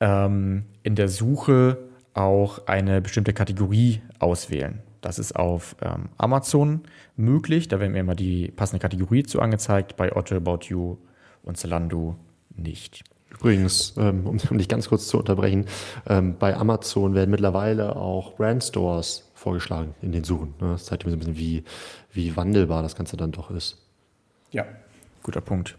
ähm, 0.00 0.64
in 0.82 0.94
der 0.94 1.08
Suche 1.08 1.78
auch 2.14 2.66
eine 2.66 3.00
bestimmte 3.00 3.32
Kategorie 3.32 4.02
auswählen? 4.18 4.82
Das 5.00 5.18
ist 5.18 5.36
auf 5.36 5.76
ähm, 5.82 6.08
Amazon 6.16 6.82
möglich. 7.16 7.68
Da 7.68 7.80
werden 7.80 7.92
mir 7.92 8.00
immer 8.00 8.14
die 8.14 8.48
passende 8.50 8.80
Kategorie 8.80 9.22
zu 9.22 9.40
angezeigt. 9.40 9.96
Bei 9.96 10.14
Otto, 10.14 10.36
About 10.36 10.66
You 10.68 10.96
und 11.42 11.56
Zalando 11.56 12.16
nicht. 12.56 13.04
Übrigens, 13.30 13.94
ähm, 13.96 14.26
um, 14.26 14.58
dich 14.58 14.68
ganz 14.68 14.88
kurz 14.88 15.06
zu 15.06 15.18
unterbrechen, 15.18 15.66
ähm, 16.08 16.36
bei 16.38 16.56
Amazon 16.56 17.14
werden 17.14 17.30
mittlerweile 17.30 17.96
auch 17.96 18.34
Brandstores 18.36 19.27
vorgeschlagen 19.38 19.94
in 20.02 20.12
den 20.12 20.24
Suchen. 20.24 20.54
Ne? 20.60 20.72
Das 20.72 20.84
zeigt 20.84 21.04
mir 21.04 21.10
so 21.10 21.16
ein 21.16 21.20
bisschen, 21.20 21.38
wie, 21.38 21.64
wie 22.12 22.36
wandelbar 22.36 22.82
das 22.82 22.96
Ganze 22.96 23.16
dann 23.16 23.32
doch 23.32 23.50
ist. 23.50 23.78
Ja, 24.50 24.66
guter 25.22 25.40
Punkt. 25.40 25.76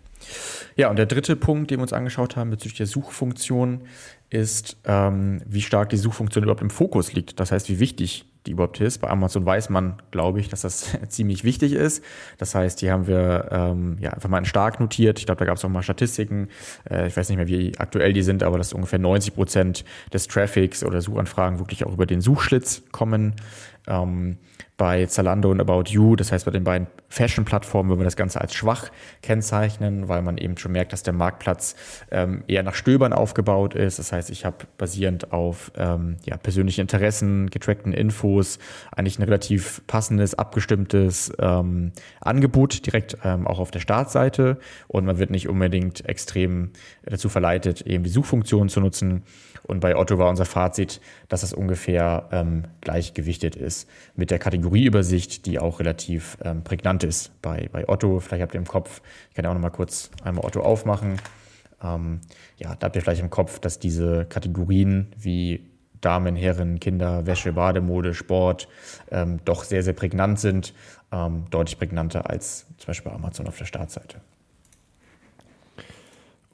Ja, 0.76 0.89
und 0.89 0.95
der 0.98 1.06
dritte 1.06 1.36
Punkt, 1.36 1.72
den 1.72 1.80
wir 1.80 1.84
uns 1.84 1.93
angeschaut 1.93 2.36
haben 2.36 2.50
bezüglich 2.50 2.78
der 2.78 2.88
Suchfunktion, 2.88 3.82
ist, 4.29 4.77
ähm, 4.85 5.41
wie 5.45 5.61
stark 5.61 5.89
die 5.89 5.97
Suchfunktion 5.97 6.43
überhaupt 6.43 6.61
im 6.61 6.69
Fokus 6.69 7.13
liegt. 7.13 7.39
Das 7.39 7.51
heißt, 7.51 7.69
wie 7.69 7.79
wichtig 7.79 8.25
die 8.45 8.51
überhaupt 8.51 8.79
ist. 8.79 8.99
Bei 8.99 9.09
Amazon 9.09 9.45
weiß 9.45 9.69
man, 9.69 10.01
glaube 10.11 10.39
ich, 10.39 10.49
dass 10.49 10.61
das 10.61 10.97
ziemlich 11.09 11.43
wichtig 11.43 11.73
ist. 11.73 12.03
Das 12.37 12.55
heißt, 12.55 12.81
die 12.81 12.91
haben 12.91 13.07
wir 13.07 13.49
ähm, 13.51 13.97
ja, 13.99 14.11
einfach 14.11 14.29
mal 14.29 14.37
in 14.37 14.45
stark 14.45 14.79
notiert. 14.79 15.19
Ich 15.19 15.25
glaube, 15.25 15.39
da 15.39 15.45
gab 15.45 15.57
es 15.57 15.65
auch 15.65 15.69
mal 15.69 15.83
Statistiken. 15.83 16.47
Äh, 16.89 17.07
ich 17.07 17.17
weiß 17.17 17.29
nicht 17.29 17.37
mehr, 17.37 17.47
wie 17.47 17.77
aktuell 17.77 18.13
die 18.13 18.21
sind, 18.21 18.43
aber 18.43 18.57
dass 18.57 18.73
ungefähr 18.73 18.99
90 18.99 19.35
Prozent 19.35 19.85
des 20.13 20.27
Traffics 20.27 20.83
oder 20.83 21.01
Suchanfragen 21.01 21.59
wirklich 21.59 21.85
auch 21.85 21.93
über 21.93 22.05
den 22.05 22.21
Suchschlitz 22.21 22.83
kommen. 22.91 23.35
Ähm, 23.87 24.37
bei 24.79 25.05
Zalando 25.07 25.51
und 25.51 25.59
About 25.59 25.91
You, 25.91 26.15
das 26.15 26.31
heißt 26.31 26.45
bei 26.45 26.51
den 26.51 26.63
beiden 26.63 26.87
Fashion-Plattformen, 27.09 27.89
würden 27.89 27.99
wir 27.99 28.05
das 28.05 28.15
Ganze 28.15 28.39
als 28.39 28.53
schwach 28.53 28.89
kennzeichnen, 29.21 30.07
weil 30.07 30.21
man 30.21 30.37
eben 30.37 30.57
schon 30.57 30.71
merkt, 30.71 30.93
dass 30.93 31.03
der 31.03 31.11
Marktplatz 31.11 31.75
ähm, 32.11 32.43
eher 32.47 32.63
nach 32.63 32.75
Stöbern 32.75 33.11
aufgebaut 33.11 33.75
ist. 33.75 33.99
Das 33.99 34.13
heißt, 34.13 34.29
ich 34.29 34.45
habe 34.45 34.55
basierend 34.77 35.33
auf 35.33 35.73
ähm, 35.75 36.15
ja, 36.25 36.37
persönlichen 36.37 36.79
Interessen, 36.79 37.49
getrackten 37.49 37.91
Infos 37.91 38.57
eigentlich 38.95 39.19
ein 39.19 39.23
relativ 39.23 39.81
passendes, 39.85 40.35
abgestimmtes 40.35 41.33
ähm, 41.39 41.91
Angebot 42.21 42.85
direkt 42.85 43.17
ähm, 43.25 43.47
auch 43.47 43.59
auf 43.59 43.71
der 43.71 43.81
Startseite 43.81 44.59
und 44.87 45.05
man 45.05 45.19
wird 45.19 45.29
nicht 45.29 45.49
unbedingt 45.49 46.07
extrem 46.07 46.71
dazu 47.03 47.27
verleitet, 47.27 47.81
eben 47.81 48.05
die 48.05 48.09
Suchfunktion 48.09 48.69
zu 48.69 48.79
nutzen. 48.79 49.23
Und 49.63 49.81
bei 49.81 49.95
Otto 49.95 50.17
war 50.17 50.29
unser 50.29 50.45
Fazit, 50.45 51.01
dass 51.27 51.41
das 51.41 51.53
ungefähr 51.53 52.29
ähm, 52.31 52.63
gleichgewichtet 52.81 53.55
ist 53.55 53.87
mit 54.15 54.31
der 54.31 54.39
Kategorieübersicht, 54.69 55.47
die 55.47 55.58
auch 55.60 55.79
relativ 55.79 56.38
ähm, 56.43 56.63
prägnant 56.63 57.03
ist 57.03 57.41
bei, 57.41 57.69
bei 57.71 57.89
Otto. 57.89 58.19
Vielleicht 58.19 58.43
habt 58.43 58.53
ihr 58.53 58.60
im 58.60 58.67
Kopf, 58.67 59.01
ich 59.29 59.36
kann 59.36 59.43
ja 59.43 59.49
auch 59.49 59.55
noch 59.55 59.62
mal 59.62 59.71
kurz 59.71 60.12
einmal 60.23 60.45
Otto 60.45 60.62
aufmachen. 60.62 61.19
Ähm, 61.84 62.21
ja, 62.58 62.75
da 62.75 62.86
habt 62.86 62.95
ihr 62.95 63.01
vielleicht 63.01 63.21
im 63.21 63.32
Kopf, 63.32 63.60
dass 63.60 63.79
diese 63.79 64.25
Kategorien 64.25 65.08
wie 65.17 65.65
Damen, 66.01 66.36
Herren, 66.36 66.79
Kinder, 66.79 67.25
Wäsche, 67.25 67.53
Bademode, 67.53 68.13
Sport 68.13 68.67
ähm, 69.10 69.39
doch 69.43 69.63
sehr, 69.63 69.82
sehr 69.82 69.93
prägnant 69.93 70.39
sind. 70.39 70.73
Ähm, 71.12 71.45
deutlich 71.49 71.79
prägnanter 71.79 72.29
als 72.29 72.67
zum 72.77 72.88
Beispiel 72.88 73.12
bei 73.12 73.17
Amazon 73.17 73.47
auf 73.47 73.58
der 73.58 73.65
Startseite. 73.65 74.21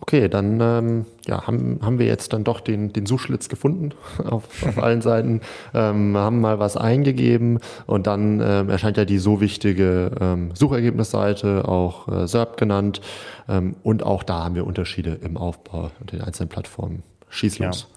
Okay, 0.08 0.30
dann 0.30 0.62
ähm, 0.62 1.06
ja, 1.26 1.48
haben, 1.48 1.80
haben 1.82 1.98
wir 1.98 2.06
jetzt 2.06 2.32
dann 2.32 2.44
doch 2.44 2.60
den, 2.60 2.94
den 2.94 3.08
Suchschlitz 3.08 3.50
gefunden 3.50 3.91
auf, 4.24 4.44
auf 4.63 4.78
allen 4.78 5.02
Seiten, 5.02 5.41
ähm, 5.74 6.15
haben 6.15 6.41
mal 6.41 6.60
was 6.60 6.78
eingegeben 6.78 7.60
und 7.88 8.06
dann 8.06 8.39
ähm, 8.39 8.70
erscheint 8.70 8.98
ja 8.98 9.06
die 9.06 9.18
so 9.18 9.41
wichtige 9.41 10.12
ähm, 10.22 10.52
Suchergebnisseite, 10.54 11.68
auch 11.68 12.08
äh, 12.08 12.28
SERP 12.28 12.58
genannt. 12.58 13.02
Ähm, 13.50 13.78
und 13.82 14.04
auch 14.04 14.22
da 14.22 14.44
haben 14.44 14.54
wir 14.54 14.68
Unterschiede 14.68 15.18
im 15.24 15.38
Aufbau 15.38 15.89
und 16.00 16.12
den 16.12 16.22
einzelnen 16.22 16.50
Plattformen. 16.50 17.02
Schieß 17.30 17.58
los. 17.58 17.88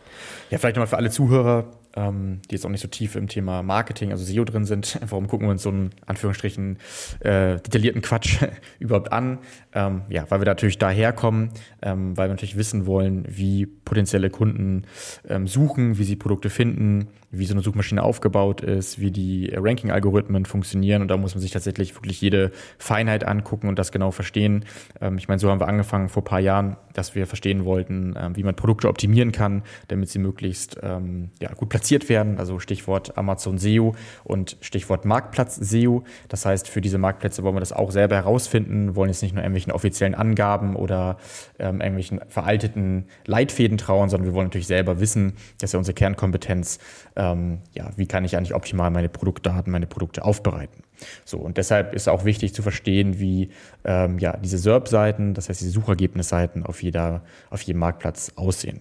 Ja, 0.49 0.53
ja 0.53 0.59
vielleicht 0.59 0.77
nochmal 0.77 0.87
für 0.87 0.97
alle 0.97 1.11
Zuhörer, 1.11 1.67
ähm, 1.99 2.41
die 2.49 2.55
jetzt 2.55 2.65
auch 2.65 2.71
nicht 2.71 2.81
so 2.81 2.89
tief 2.89 3.17
im 3.17 3.27
Thema 3.27 3.63
Marketing, 3.63 4.13
also 4.13 4.25
SEO 4.25 4.45
drin 4.45 4.65
sind. 4.65 4.99
Warum 5.09 5.27
gucken 5.27 5.49
wir 5.49 5.51
uns 5.51 5.63
so 5.63 5.71
einen 5.71 5.91
Anführungsstrichen 6.07 6.79
äh, 7.21 7.57
detaillierten 7.57 8.03
Quatsch 8.03 8.39
überhaupt 8.79 9.13
an? 9.13 9.39
Ähm, 9.75 10.03
ja, 10.09 10.25
weil 10.31 10.41
wir 10.41 10.47
natürlich 10.47 10.79
daherkommen, 10.79 11.51
ähm, 11.83 12.17
weil 12.17 12.29
wir 12.29 12.35
natürlich 12.35 12.57
wissen 12.57 12.87
wollen, 12.87 13.27
wie 13.29 13.67
potenzielle 13.67 14.31
Kunden 14.31 14.85
ähm, 15.29 15.49
suchen, 15.49 15.99
wie 15.99 16.05
sie 16.05 16.17
Produkte 16.17 16.51
finden, 16.51 17.09
wie 17.31 17.45
so 17.45 17.53
eine 17.53 17.61
Suchmaschine 17.63 18.03
aufgebaut 18.03 18.63
ist, 18.63 18.99
wie 18.99 19.11
die 19.11 19.53
Ranking-Algorithmen 19.55 20.47
funktionieren. 20.47 21.03
Und 21.03 21.09
da 21.09 21.17
muss 21.17 21.35
man 21.35 21.43
sich 21.43 21.51
tatsächlich 21.51 21.95
wirklich 21.95 22.21
jede 22.21 22.53
Feinheit 22.79 23.25
angucken 23.25 23.69
und 23.69 23.79
das 23.79 23.93
genau 23.93 24.11
verstehen. 24.11 24.65
Ähm, 25.01 25.19
ich 25.19 25.29
meine, 25.29 25.39
so 25.39 25.51
haben 25.51 25.61
wir 25.61 25.69
angefangen 25.69 26.09
vor 26.09 26.23
ein 26.23 26.25
paar 26.25 26.41
Jahren, 26.41 26.77
dass 26.95 27.15
wir 27.15 27.27
verstehen 27.27 27.65
wollten, 27.65 28.15
ähm, 28.19 28.37
wie 28.37 28.43
man 28.43 28.57
Produkte 28.57 28.89
optimieren 28.89 29.33
kann, 29.33 29.63
damit 29.89 30.09
sie 30.09 30.19
möglichst 30.19 30.79
ähm, 30.83 31.31
ja, 31.41 31.53
gut 31.53 31.69
platziert 31.69 32.09
werden. 32.09 32.39
Also 32.39 32.59
Stichwort 32.61 33.19
Amazon 33.19 33.59
SEO 33.59 33.95
und 34.25 34.57
Stichwort 34.63 35.05
Marktplatz 35.05 35.57
SEO. 35.57 36.05
Das 36.29 36.47
heißt, 36.47 36.67
für 36.67 36.81
diese 36.81 36.97
Marktplätze 36.97 37.43
wollen 37.43 37.57
wir 37.57 37.61
das 37.61 37.73
auch 37.73 37.91
selber 37.91 38.17
herausfinden, 38.17 38.97
wollen 38.97 39.11
jetzt 39.11 39.23
nicht 39.23 39.35
nur 39.35 39.43
irgendwelchen 39.43 39.73
offiziellen 39.73 40.15
Angaben 40.15 40.77
oder 40.77 41.19
irgendwelchen 41.59 42.21
veralteten 42.29 43.07
Leitfäden 43.27 43.79
trauen, 43.79 44.09
sondern 44.09 44.27
wir 44.27 44.35
wollen 44.35 44.47
natürlich 44.47 44.69
selber 44.69 45.01
wissen, 45.01 45.35
dass 45.61 45.73
ja 45.73 45.79
unsere 45.79 45.95
Kernkompetenz 45.95 46.79
ähm, 47.19 47.59
ja, 47.73 47.91
wie 47.97 48.07
kann 48.07 48.25
ich 48.25 48.37
eigentlich 48.37 48.55
optimal 48.55 48.91
meine 48.91 49.09
Produktdaten, 49.09 49.71
meine 49.71 49.87
Produkte 49.87 50.25
aufbereiten. 50.25 50.85
So, 51.25 51.39
und 51.39 51.59
deshalb 51.59 51.95
ist 51.95 52.09
auch 52.09 52.25
wichtig 52.25 52.55
zu 52.55 52.63
verstehen, 52.63 53.19
wie 53.19 53.51
ähm, 53.85 54.19
ja, 54.19 54.37
diese 54.37 54.57
SERP-Seiten, 54.57 55.35
das 55.35 55.49
heißt 55.49 55.61
diese 55.61 55.73
Suchergebnisseiten 55.73 56.65
auf, 56.65 56.83
jeder, 56.83 57.23
auf 57.51 57.61
jedem 57.63 57.81
Marktplatz 57.81 58.33
aussehen. 58.37 58.81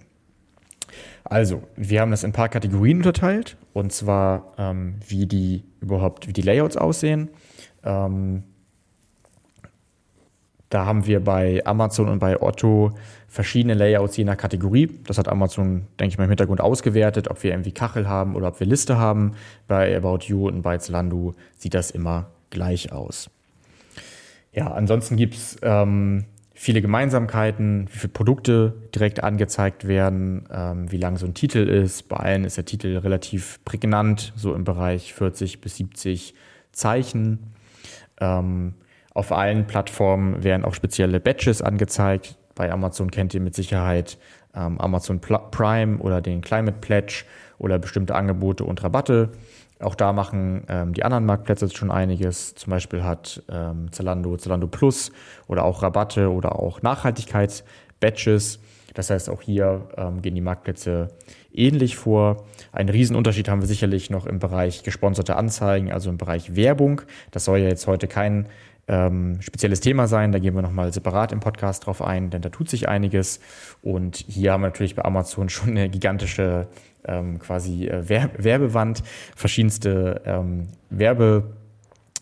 Also, 1.24 1.64
wir 1.76 2.00
haben 2.00 2.12
das 2.12 2.24
in 2.24 2.30
ein 2.30 2.34
paar 2.34 2.48
Kategorien 2.48 2.98
unterteilt, 2.98 3.58
und 3.74 3.92
zwar 3.92 4.54
ähm, 4.58 4.96
wie 5.06 5.26
die 5.26 5.64
überhaupt, 5.82 6.28
wie 6.28 6.34
die 6.34 6.42
Layouts 6.42 6.78
aussehen. 6.78 7.30
Ähm, 7.84 8.44
Da 10.70 10.86
haben 10.86 11.06
wir 11.06 11.24
bei 11.24 11.62
Amazon 11.66 12.10
und 12.10 12.20
bei 12.20 12.42
Otto 12.42 12.92
verschiedene 13.28 13.74
Layouts 13.74 14.18
je 14.18 14.26
nach 14.26 14.36
Kategorie. 14.36 14.90
Das 15.06 15.18
hat 15.18 15.30
Amazon, 15.30 15.88
denke 16.00 16.14
ich 16.14 16.18
mal, 16.18 16.26
im 16.26 16.30
Hintergrund 16.30 16.60
ausgewertet, 16.60 17.30
ob 17.30 17.42
wir 17.44 17.52
irgendwie 17.52 17.72
Kachel 17.72 18.08
haben 18.08 18.36
oder 18.36 18.50
ob 18.50 18.60
wir 18.60 18.68
Liste 18.68 18.98
haben. 18.98 19.34
Bei 19.68 19.96
About 19.96 20.26
You 20.26 20.48
und 20.48 20.62
bei 20.62 20.78
Zalando 20.78 21.36
sieht 21.58 21.74
das 21.74 21.92
immer 21.92 22.32
gleich 22.50 22.92
aus. 22.92 23.30
Ja, 24.52 24.72
ansonsten 24.72 25.16
gibt 25.16 25.36
es 25.36 25.58
ähm, 25.62 26.26
viele 26.54 26.82
Gemeinsamkeiten, 26.82 27.88
wie 27.94 27.98
viele 27.98 28.14
Produkte 28.14 28.74
direkt 28.94 29.24
angezeigt 29.24 29.88
werden, 29.88 30.50
ähm, 30.52 30.92
wie 30.92 30.98
lang 30.98 31.18
so 31.18 31.28
ein 31.28 31.34
Titel 31.34 31.60
ist. 31.60 32.10
Bei 32.10 32.18
allen 32.18 32.44
ist 32.44 32.58
der 32.58 32.66
Titel 32.66 32.98
relativ 32.98 33.64
prägnant, 33.64 34.34
so 34.36 34.54
im 34.54 34.64
Bereich 34.64 35.14
40 35.14 35.62
bis 35.62 35.78
70 35.78 36.34
Zeichen. 36.72 37.54
Ähm, 38.20 38.74
auf 39.18 39.32
allen 39.32 39.66
Plattformen 39.66 40.44
werden 40.44 40.64
auch 40.64 40.76
spezielle 40.76 41.20
Badges 41.20 41.64
angezeigt. 41.64 42.38
Bei 42.54 42.72
Amazon 42.72 43.10
kennt 43.10 43.34
ihr 43.34 43.42
mit 43.42 43.56
Sicherheit 43.56 44.20
ähm, 44.54 44.80
Amazon 44.80 45.20
Prime 45.20 45.98
oder 45.98 46.22
den 46.22 46.42
Climate 46.42 46.78
Pledge 46.80 47.24
oder 47.58 47.80
bestimmte 47.80 48.14
Angebote 48.14 48.64
und 48.64 48.84
Rabatte. 48.84 49.30
Auch 49.80 49.96
da 49.96 50.14
machen 50.14 50.66
ähm, 50.70 50.94
die 50.94 51.04
anderen 51.04 51.26
Marktplätze 51.26 51.68
schon 51.70 51.90
einiges. 51.90 52.54
Zum 52.54 52.70
Beispiel 52.70 53.04
hat 53.04 53.42
ähm, 53.50 53.92
Zalando 53.92 54.38
Zalando 54.38 54.68
Plus 54.68 55.12
oder 55.48 55.66
auch 55.66 55.82
Rabatte 55.82 56.32
oder 56.32 56.60
auch 56.60 56.84
Nachhaltigkeits-Badges. 56.84 58.60
Das 58.94 59.10
heißt, 59.10 59.32
auch 59.32 59.42
hier 59.42 59.90
ähm, 59.98 60.22
gehen 60.22 60.36
die 60.36 60.42
Marktplätze 60.42 61.10
ähnlich 61.52 61.96
vor. 61.96 62.46
Einen 62.72 62.90
Riesenunterschied 62.90 63.50
haben 63.50 63.62
wir 63.62 63.68
sicherlich 63.68 64.12
noch 64.12 64.28
im 64.28 64.38
Bereich 64.38 64.84
gesponserte 64.84 65.36
Anzeigen, 65.36 65.92
also 65.92 66.12
im 66.12 66.18
Bereich 66.18 66.56
Werbung. 66.56 67.02
Das 67.32 67.46
soll 67.46 67.60
ja 67.60 67.68
jetzt 67.68 67.88
heute 67.88 68.08
kein 68.08 68.48
ähm, 68.88 69.42
spezielles 69.42 69.82
Thema 69.82 70.08
sein. 70.08 70.32
Da 70.32 70.40
gehen 70.40 70.56
wir 70.56 70.62
nochmal 70.62 70.94
separat 70.94 71.32
im 71.32 71.40
Podcast 71.40 71.86
drauf 71.86 72.02
ein, 72.02 72.30
denn 72.30 72.42
da 72.42 72.50
tut 72.50 72.70
sich 72.70 72.88
einiges. 72.88 73.40
Und 73.82 74.18
hier 74.18 74.54
haben 74.54 74.62
wir 74.62 74.68
natürlich 74.68 74.96
bei 74.96 75.04
Amazon 75.04 75.50
schon 75.50 75.70
eine 75.70 75.90
gigantische 75.90 76.68
ähm, 77.06 77.40
quasi 77.40 77.88
äh, 77.88 78.08
Werbewand, 78.10 79.04
verschiedenste 79.36 80.22
ähm, 80.26 80.68
Werbe 80.90 81.56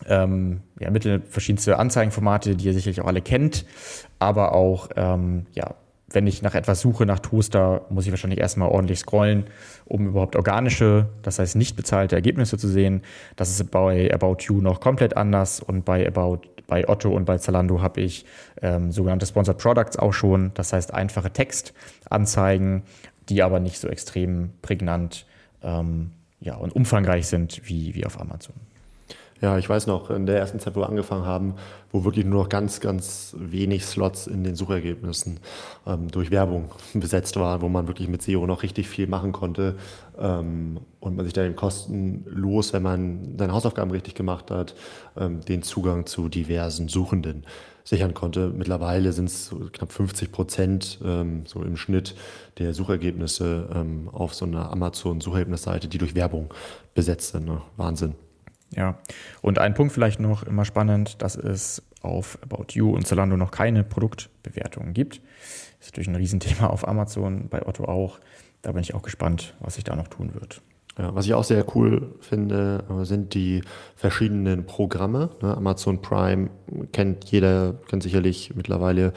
ähm, 0.06 0.60
ja, 0.78 0.90
Mittel, 0.90 1.22
verschiedenste 1.28 1.78
Anzeigenformate, 1.78 2.56
die 2.56 2.66
ihr 2.66 2.74
sicherlich 2.74 3.00
auch 3.00 3.06
alle 3.06 3.22
kennt, 3.22 3.64
aber 4.18 4.52
auch 4.52 4.90
ähm, 4.96 5.46
ja, 5.52 5.74
wenn 6.08 6.26
ich 6.26 6.40
nach 6.42 6.54
etwas 6.54 6.80
suche, 6.80 7.04
nach 7.04 7.18
Toaster, 7.18 7.86
muss 7.90 8.06
ich 8.06 8.12
wahrscheinlich 8.12 8.38
erstmal 8.38 8.68
ordentlich 8.68 9.00
scrollen, 9.00 9.44
um 9.86 10.06
überhaupt 10.06 10.36
organische, 10.36 11.08
das 11.22 11.38
heißt 11.38 11.56
nicht 11.56 11.76
bezahlte 11.76 12.14
Ergebnisse 12.14 12.58
zu 12.58 12.68
sehen. 12.68 13.02
Das 13.34 13.50
ist 13.50 13.70
bei 13.70 14.12
About 14.14 14.36
You 14.40 14.60
noch 14.60 14.80
komplett 14.80 15.16
anders 15.16 15.60
und 15.60 15.84
bei 15.84 16.06
About 16.06 16.42
bei 16.66 16.88
Otto 16.88 17.14
und 17.14 17.24
bei 17.24 17.38
Zalando 17.38 17.80
habe 17.80 18.00
ich 18.00 18.24
ähm, 18.62 18.92
sogenannte 18.92 19.26
Sponsored 19.26 19.58
Products 19.58 19.96
auch 19.98 20.12
schon, 20.12 20.52
das 20.54 20.72
heißt 20.72 20.92
einfache 20.92 21.30
Textanzeigen, 21.30 22.82
die 23.28 23.42
aber 23.42 23.60
nicht 23.60 23.78
so 23.78 23.88
extrem 23.88 24.50
prägnant 24.62 25.26
ähm, 25.62 26.12
ja, 26.40 26.56
und 26.56 26.74
umfangreich 26.74 27.26
sind 27.26 27.62
wie, 27.64 27.94
wie 27.94 28.06
auf 28.06 28.20
Amazon. 28.20 28.54
Ja, 29.42 29.58
ich 29.58 29.68
weiß 29.68 29.86
noch, 29.86 30.08
in 30.10 30.24
der 30.24 30.38
ersten 30.38 30.60
Zeit, 30.60 30.76
wo 30.76 30.80
wir 30.80 30.88
angefangen 30.88 31.26
haben, 31.26 31.54
wo 31.92 32.04
wirklich 32.04 32.24
nur 32.24 32.42
noch 32.42 32.48
ganz, 32.48 32.80
ganz 32.80 33.36
wenig 33.38 33.84
Slots 33.84 34.26
in 34.26 34.44
den 34.44 34.56
Suchergebnissen 34.56 35.40
ähm, 35.86 36.10
durch 36.10 36.30
Werbung 36.30 36.70
besetzt 36.94 37.36
waren, 37.36 37.60
wo 37.60 37.68
man 37.68 37.86
wirklich 37.86 38.08
mit 38.08 38.22
SEO 38.22 38.46
noch 38.46 38.62
richtig 38.62 38.88
viel 38.88 39.06
machen 39.06 39.32
konnte 39.32 39.76
ähm, 40.18 40.80
und 41.00 41.16
man 41.16 41.26
sich 41.26 41.34
da 41.34 41.44
eben 41.44 41.54
kostenlos, 41.54 42.72
wenn 42.72 42.82
man 42.82 43.36
seine 43.38 43.52
Hausaufgaben 43.52 43.90
richtig 43.90 44.14
gemacht 44.14 44.50
hat, 44.50 44.74
ähm, 45.18 45.42
den 45.42 45.62
Zugang 45.62 46.06
zu 46.06 46.30
diversen 46.30 46.88
Suchenden 46.88 47.44
sichern 47.84 48.14
konnte. 48.14 48.48
Mittlerweile 48.48 49.12
sind 49.12 49.26
es 49.26 49.54
knapp 49.72 49.92
50 49.92 50.32
Prozent 50.32 50.98
ähm, 51.04 51.42
so 51.44 51.62
im 51.62 51.76
Schnitt 51.76 52.16
der 52.58 52.72
Suchergebnisse 52.72 53.68
ähm, 53.74 54.08
auf 54.10 54.34
so 54.34 54.46
einer 54.46 54.72
Amazon-Suchergebnisseite, 54.72 55.88
die 55.88 55.98
durch 55.98 56.14
Werbung 56.14 56.52
besetzt 56.94 57.32
sind. 57.32 57.44
Ne? 57.44 57.60
Wahnsinn. 57.76 58.14
Ja, 58.76 58.98
und 59.40 59.58
ein 59.58 59.74
Punkt 59.74 59.92
vielleicht 59.92 60.20
noch 60.20 60.42
immer 60.42 60.64
spannend, 60.64 61.22
dass 61.22 61.36
es 61.36 61.82
auf 62.02 62.38
About 62.42 62.66
You 62.72 62.94
und 62.94 63.06
Zalando 63.06 63.36
noch 63.36 63.50
keine 63.50 63.82
Produktbewertungen 63.84 64.92
gibt. 64.92 65.20
Ist 65.80 65.92
natürlich 65.92 66.08
ein 66.08 66.16
Riesenthema 66.16 66.66
auf 66.68 66.86
Amazon, 66.86 67.48
bei 67.48 67.66
Otto 67.66 67.84
auch. 67.84 68.20
Da 68.62 68.72
bin 68.72 68.82
ich 68.82 68.94
auch 68.94 69.02
gespannt, 69.02 69.54
was 69.60 69.76
sich 69.76 69.84
da 69.84 69.96
noch 69.96 70.08
tun 70.08 70.34
wird. 70.34 70.60
Ja, 70.98 71.14
was 71.14 71.26
ich 71.26 71.34
auch 71.34 71.44
sehr 71.44 71.64
cool 71.74 72.14
finde, 72.20 72.84
äh, 72.88 73.04
sind 73.04 73.34
die 73.34 73.62
verschiedenen 73.96 74.64
Programme. 74.64 75.30
Ne? 75.42 75.54
Amazon 75.54 76.00
Prime 76.00 76.48
kennt 76.92 77.24
jeder, 77.26 77.74
kennt 77.88 78.02
sicherlich 78.02 78.54
mittlerweile 78.54 79.12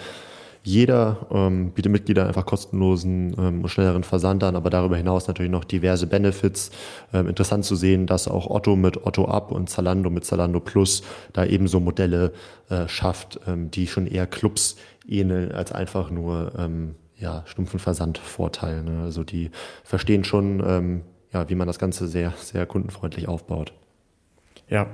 jeder 0.64 1.28
ähm, 1.32 1.72
bietet 1.72 1.92
Mitglieder 1.92 2.28
einfach 2.28 2.46
kostenlosen 2.46 3.36
ähm, 3.38 3.64
und 3.64 3.70
schnelleren 3.70 4.04
Versand 4.04 4.44
an, 4.44 4.56
aber 4.56 4.70
darüber 4.70 4.98
hinaus 4.98 5.28
natürlich 5.28 5.52
noch 5.52 5.64
diverse 5.64 6.06
Benefits. 6.06 6.72
Ähm, 7.14 7.28
interessant 7.28 7.66
zu 7.66 7.76
sehen, 7.76 8.06
dass 8.06 8.28
auch 8.28 8.50
Otto 8.50 8.76
mit 8.76 9.06
Otto 9.06 9.26
Up 9.26 9.52
und 9.52 9.70
Zalando 9.70 10.10
mit 10.10 10.26
Zalando 10.26 10.60
Plus 10.60 11.04
da 11.34 11.46
ebenso 11.46 11.80
Modelle 11.80 12.34
äh, 12.70 12.88
schafft, 12.88 13.40
ähm, 13.48 13.72
die 13.72 13.88
schon 13.88 14.06
eher 14.06 14.28
Clubs 14.28 14.76
ähneln 15.08 15.52
als 15.52 15.72
einfach 15.72 16.12
nur 16.12 16.52
ähm, 16.58 16.96
ja, 17.18 17.44
stumpfen 17.46 17.80
Versandvorteil. 17.80 18.84
Ne? 18.84 19.04
Also 19.04 19.24
die 19.24 19.52
verstehen 19.84 20.24
schon, 20.24 20.64
ähm, 20.66 21.02
ja, 21.32 21.50
wie 21.50 21.56
man 21.56 21.68
das 21.68 21.80
Ganze 21.80 22.08
sehr, 22.08 22.34
sehr 22.38 22.66
kundenfreundlich 22.66 23.28
aufbaut. 23.28 23.74
Ja, 24.68 24.88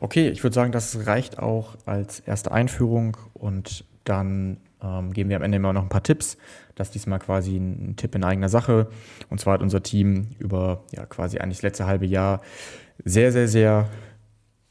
okay, 0.00 0.28
ich 0.28 0.42
würde 0.42 0.54
sagen, 0.54 0.72
das 0.72 1.06
reicht 1.06 1.38
auch 1.38 1.76
als 1.86 2.20
erste 2.20 2.52
Einführung 2.52 3.16
und 3.34 3.84
dann 4.04 4.58
ähm, 4.82 5.12
geben 5.12 5.30
wir 5.30 5.36
am 5.36 5.42
Ende 5.42 5.56
immer 5.56 5.72
noch 5.72 5.82
ein 5.82 5.88
paar 5.88 6.02
Tipps. 6.02 6.36
Das 6.74 6.88
ist 6.88 6.94
diesmal 6.94 7.18
quasi 7.18 7.56
ein, 7.56 7.96
Tipp 7.96 8.14
in 8.14 8.24
eigener 8.24 8.48
Sache. 8.48 8.88
Und 9.30 9.40
zwar 9.40 9.54
hat 9.54 9.62
unser 9.62 9.82
Team 9.82 10.28
über 10.38 10.84
ja, 10.92 11.06
quasi 11.06 11.38
eigentlich 11.38 11.58
das 11.58 11.62
letzte 11.62 11.86
halbe 11.86 12.06
Jahr 12.06 12.40
sehr, 13.04 13.32
sehr, 13.32 13.48
sehr 13.48 13.88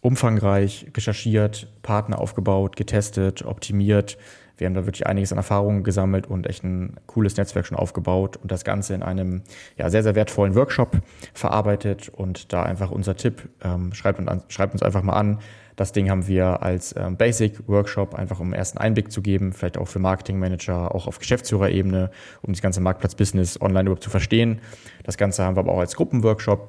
umfangreich 0.02 0.88
recherchiert, 0.96 1.68
Partner 1.82 2.20
aufgebaut, 2.20 2.76
getestet, 2.76 3.44
optimiert. 3.44 4.18
Wir 4.58 4.68
haben 4.68 4.74
da 4.74 4.86
wirklich 4.86 5.08
einiges 5.08 5.32
an 5.32 5.38
Erfahrungen 5.38 5.84
gesammelt 5.84 6.28
und 6.28 6.48
echt 6.48 6.64
ein 6.64 6.98
cooles 7.06 7.38
Netzwerk 7.38 7.66
schon 7.66 7.78
aufgebaut 7.78 8.38
und 8.38 8.52
das 8.52 8.64
Ganze 8.64 8.94
in 8.94 9.04
einem 9.04 9.44
ja, 9.78 9.90
sehr, 9.90 10.04
sehr 10.04 10.16
wertvollen 10.16 10.56
Workshop 10.56 10.98
verarbeitet. 11.34 12.10
Und 12.10 12.54
da 12.54 12.64
einfach 12.64 12.92
unser 12.92 13.16
Tipp, 13.16 13.50
ähm, 13.64 13.94
schreibt, 13.94 14.20
uns, 14.20 14.44
schreibt 14.50 14.74
uns 14.74 14.84
einfach 14.84 15.04
mal 15.04 15.14
an, 15.14 15.40
das 15.78 15.92
Ding 15.92 16.10
haben 16.10 16.28
wir 16.28 16.64
als 16.64 16.96
ähm, 16.98 17.18
Basic 17.18 17.68
Workshop, 17.68 18.16
einfach 18.16 18.40
um 18.40 18.52
ersten 18.52 18.80
Einblick 18.80 19.12
zu 19.12 19.22
geben, 19.22 19.54
vielleicht 19.54 19.78
auch 19.78 19.88
für 19.88 20.00
Marketingmanager, 20.00 20.94
auch 20.94 21.06
auf 21.06 21.20
Geschäftsführerebene, 21.20 22.10
um 22.42 22.52
das 22.52 22.64
ganze 22.64 22.82
Marktplatz-Business 22.82 23.62
online 23.62 23.82
überhaupt 23.82 24.04
zu 24.04 24.10
verstehen. 24.10 24.60
Das 25.04 25.18
Ganze 25.18 25.44
haben 25.44 25.56
wir 25.56 25.60
aber 25.60 25.74
auch 25.74 25.80
als 25.80 25.96
Gruppenworkshop 25.96 26.68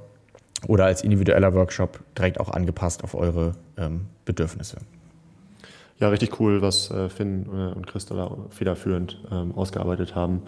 oder 0.66 0.84
als 0.84 1.02
individueller 1.02 1.54
Workshop 1.54 2.00
direkt 2.18 2.38
auch 2.38 2.50
angepasst 2.50 3.02
auf 3.02 3.14
eure 3.14 3.52
ähm, 3.78 4.06
Bedürfnisse. 4.26 4.76
Ja, 5.98 6.08
richtig 6.08 6.38
cool, 6.40 6.62
was 6.62 6.90
äh, 6.90 7.08
Finn 7.08 7.46
äh, 7.46 7.74
und 7.74 7.86
Christa 7.86 8.36
federführend 8.50 9.20
ähm, 9.30 9.52
ausgearbeitet 9.54 10.14
haben. 10.14 10.42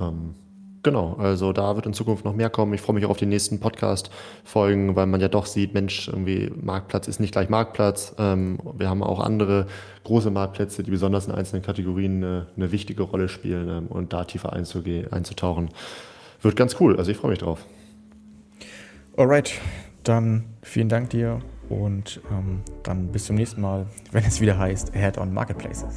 Ähm, 0.00 0.34
Genau, 0.86 1.16
also 1.18 1.52
da 1.52 1.74
wird 1.74 1.84
in 1.86 1.94
Zukunft 1.94 2.24
noch 2.24 2.36
mehr 2.36 2.48
kommen. 2.48 2.72
Ich 2.72 2.80
freue 2.80 2.94
mich 2.94 3.04
auch 3.04 3.10
auf 3.10 3.16
die 3.16 3.26
nächsten 3.26 3.58
Podcast-Folgen, 3.58 4.94
weil 4.94 5.06
man 5.06 5.20
ja 5.20 5.26
doch 5.26 5.46
sieht, 5.46 5.74
Mensch, 5.74 6.06
irgendwie 6.06 6.52
Marktplatz 6.54 7.08
ist 7.08 7.18
nicht 7.18 7.32
gleich 7.32 7.48
Marktplatz. 7.48 8.14
Ähm, 8.18 8.60
wir 8.78 8.88
haben 8.88 9.02
auch 9.02 9.18
andere 9.18 9.66
große 10.04 10.30
Marktplätze, 10.30 10.84
die 10.84 10.92
besonders 10.92 11.26
in 11.26 11.32
einzelnen 11.32 11.64
Kategorien 11.64 12.22
eine, 12.22 12.46
eine 12.56 12.70
wichtige 12.70 13.02
Rolle 13.02 13.28
spielen 13.28 13.68
ähm, 13.68 13.86
und 13.88 14.12
da 14.12 14.22
tiefer 14.22 14.52
einzutauchen. 14.52 15.70
Wird 16.40 16.54
ganz 16.54 16.76
cool, 16.78 16.96
also 16.96 17.10
ich 17.10 17.16
freue 17.16 17.32
mich 17.32 17.40
drauf. 17.40 17.66
Alright, 19.16 19.54
dann 20.04 20.44
vielen 20.62 20.88
Dank 20.88 21.10
dir 21.10 21.40
und 21.68 22.20
ähm, 22.30 22.62
dann 22.82 23.08
bis 23.08 23.26
zum 23.26 23.36
nächsten 23.36 23.60
Mal, 23.60 23.86
wenn 24.12 24.24
es 24.24 24.40
wieder 24.40 24.58
heißt 24.58 24.92
Head 24.94 25.18
on 25.18 25.32
Marketplaces. 25.32 25.94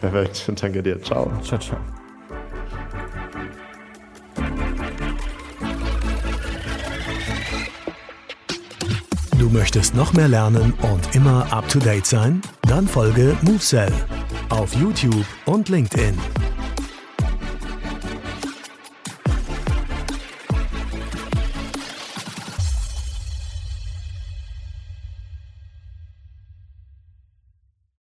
Perfekt, 0.00 0.52
danke 0.60 0.82
dir. 0.82 1.00
Ciao. 1.02 1.30
Ciao, 1.42 1.58
ciao. 1.58 1.78
Du 9.38 9.48
möchtest 9.48 9.94
noch 9.94 10.12
mehr 10.12 10.28
lernen 10.28 10.74
und 10.92 11.14
immer 11.14 11.50
up 11.50 11.66
to 11.68 11.78
date 11.78 12.04
sein? 12.04 12.42
Dann 12.68 12.86
folge 12.86 13.36
MoveSell 13.40 13.90
auf 14.50 14.74
YouTube 14.74 15.24
und 15.46 15.70
LinkedIn. 15.70 16.14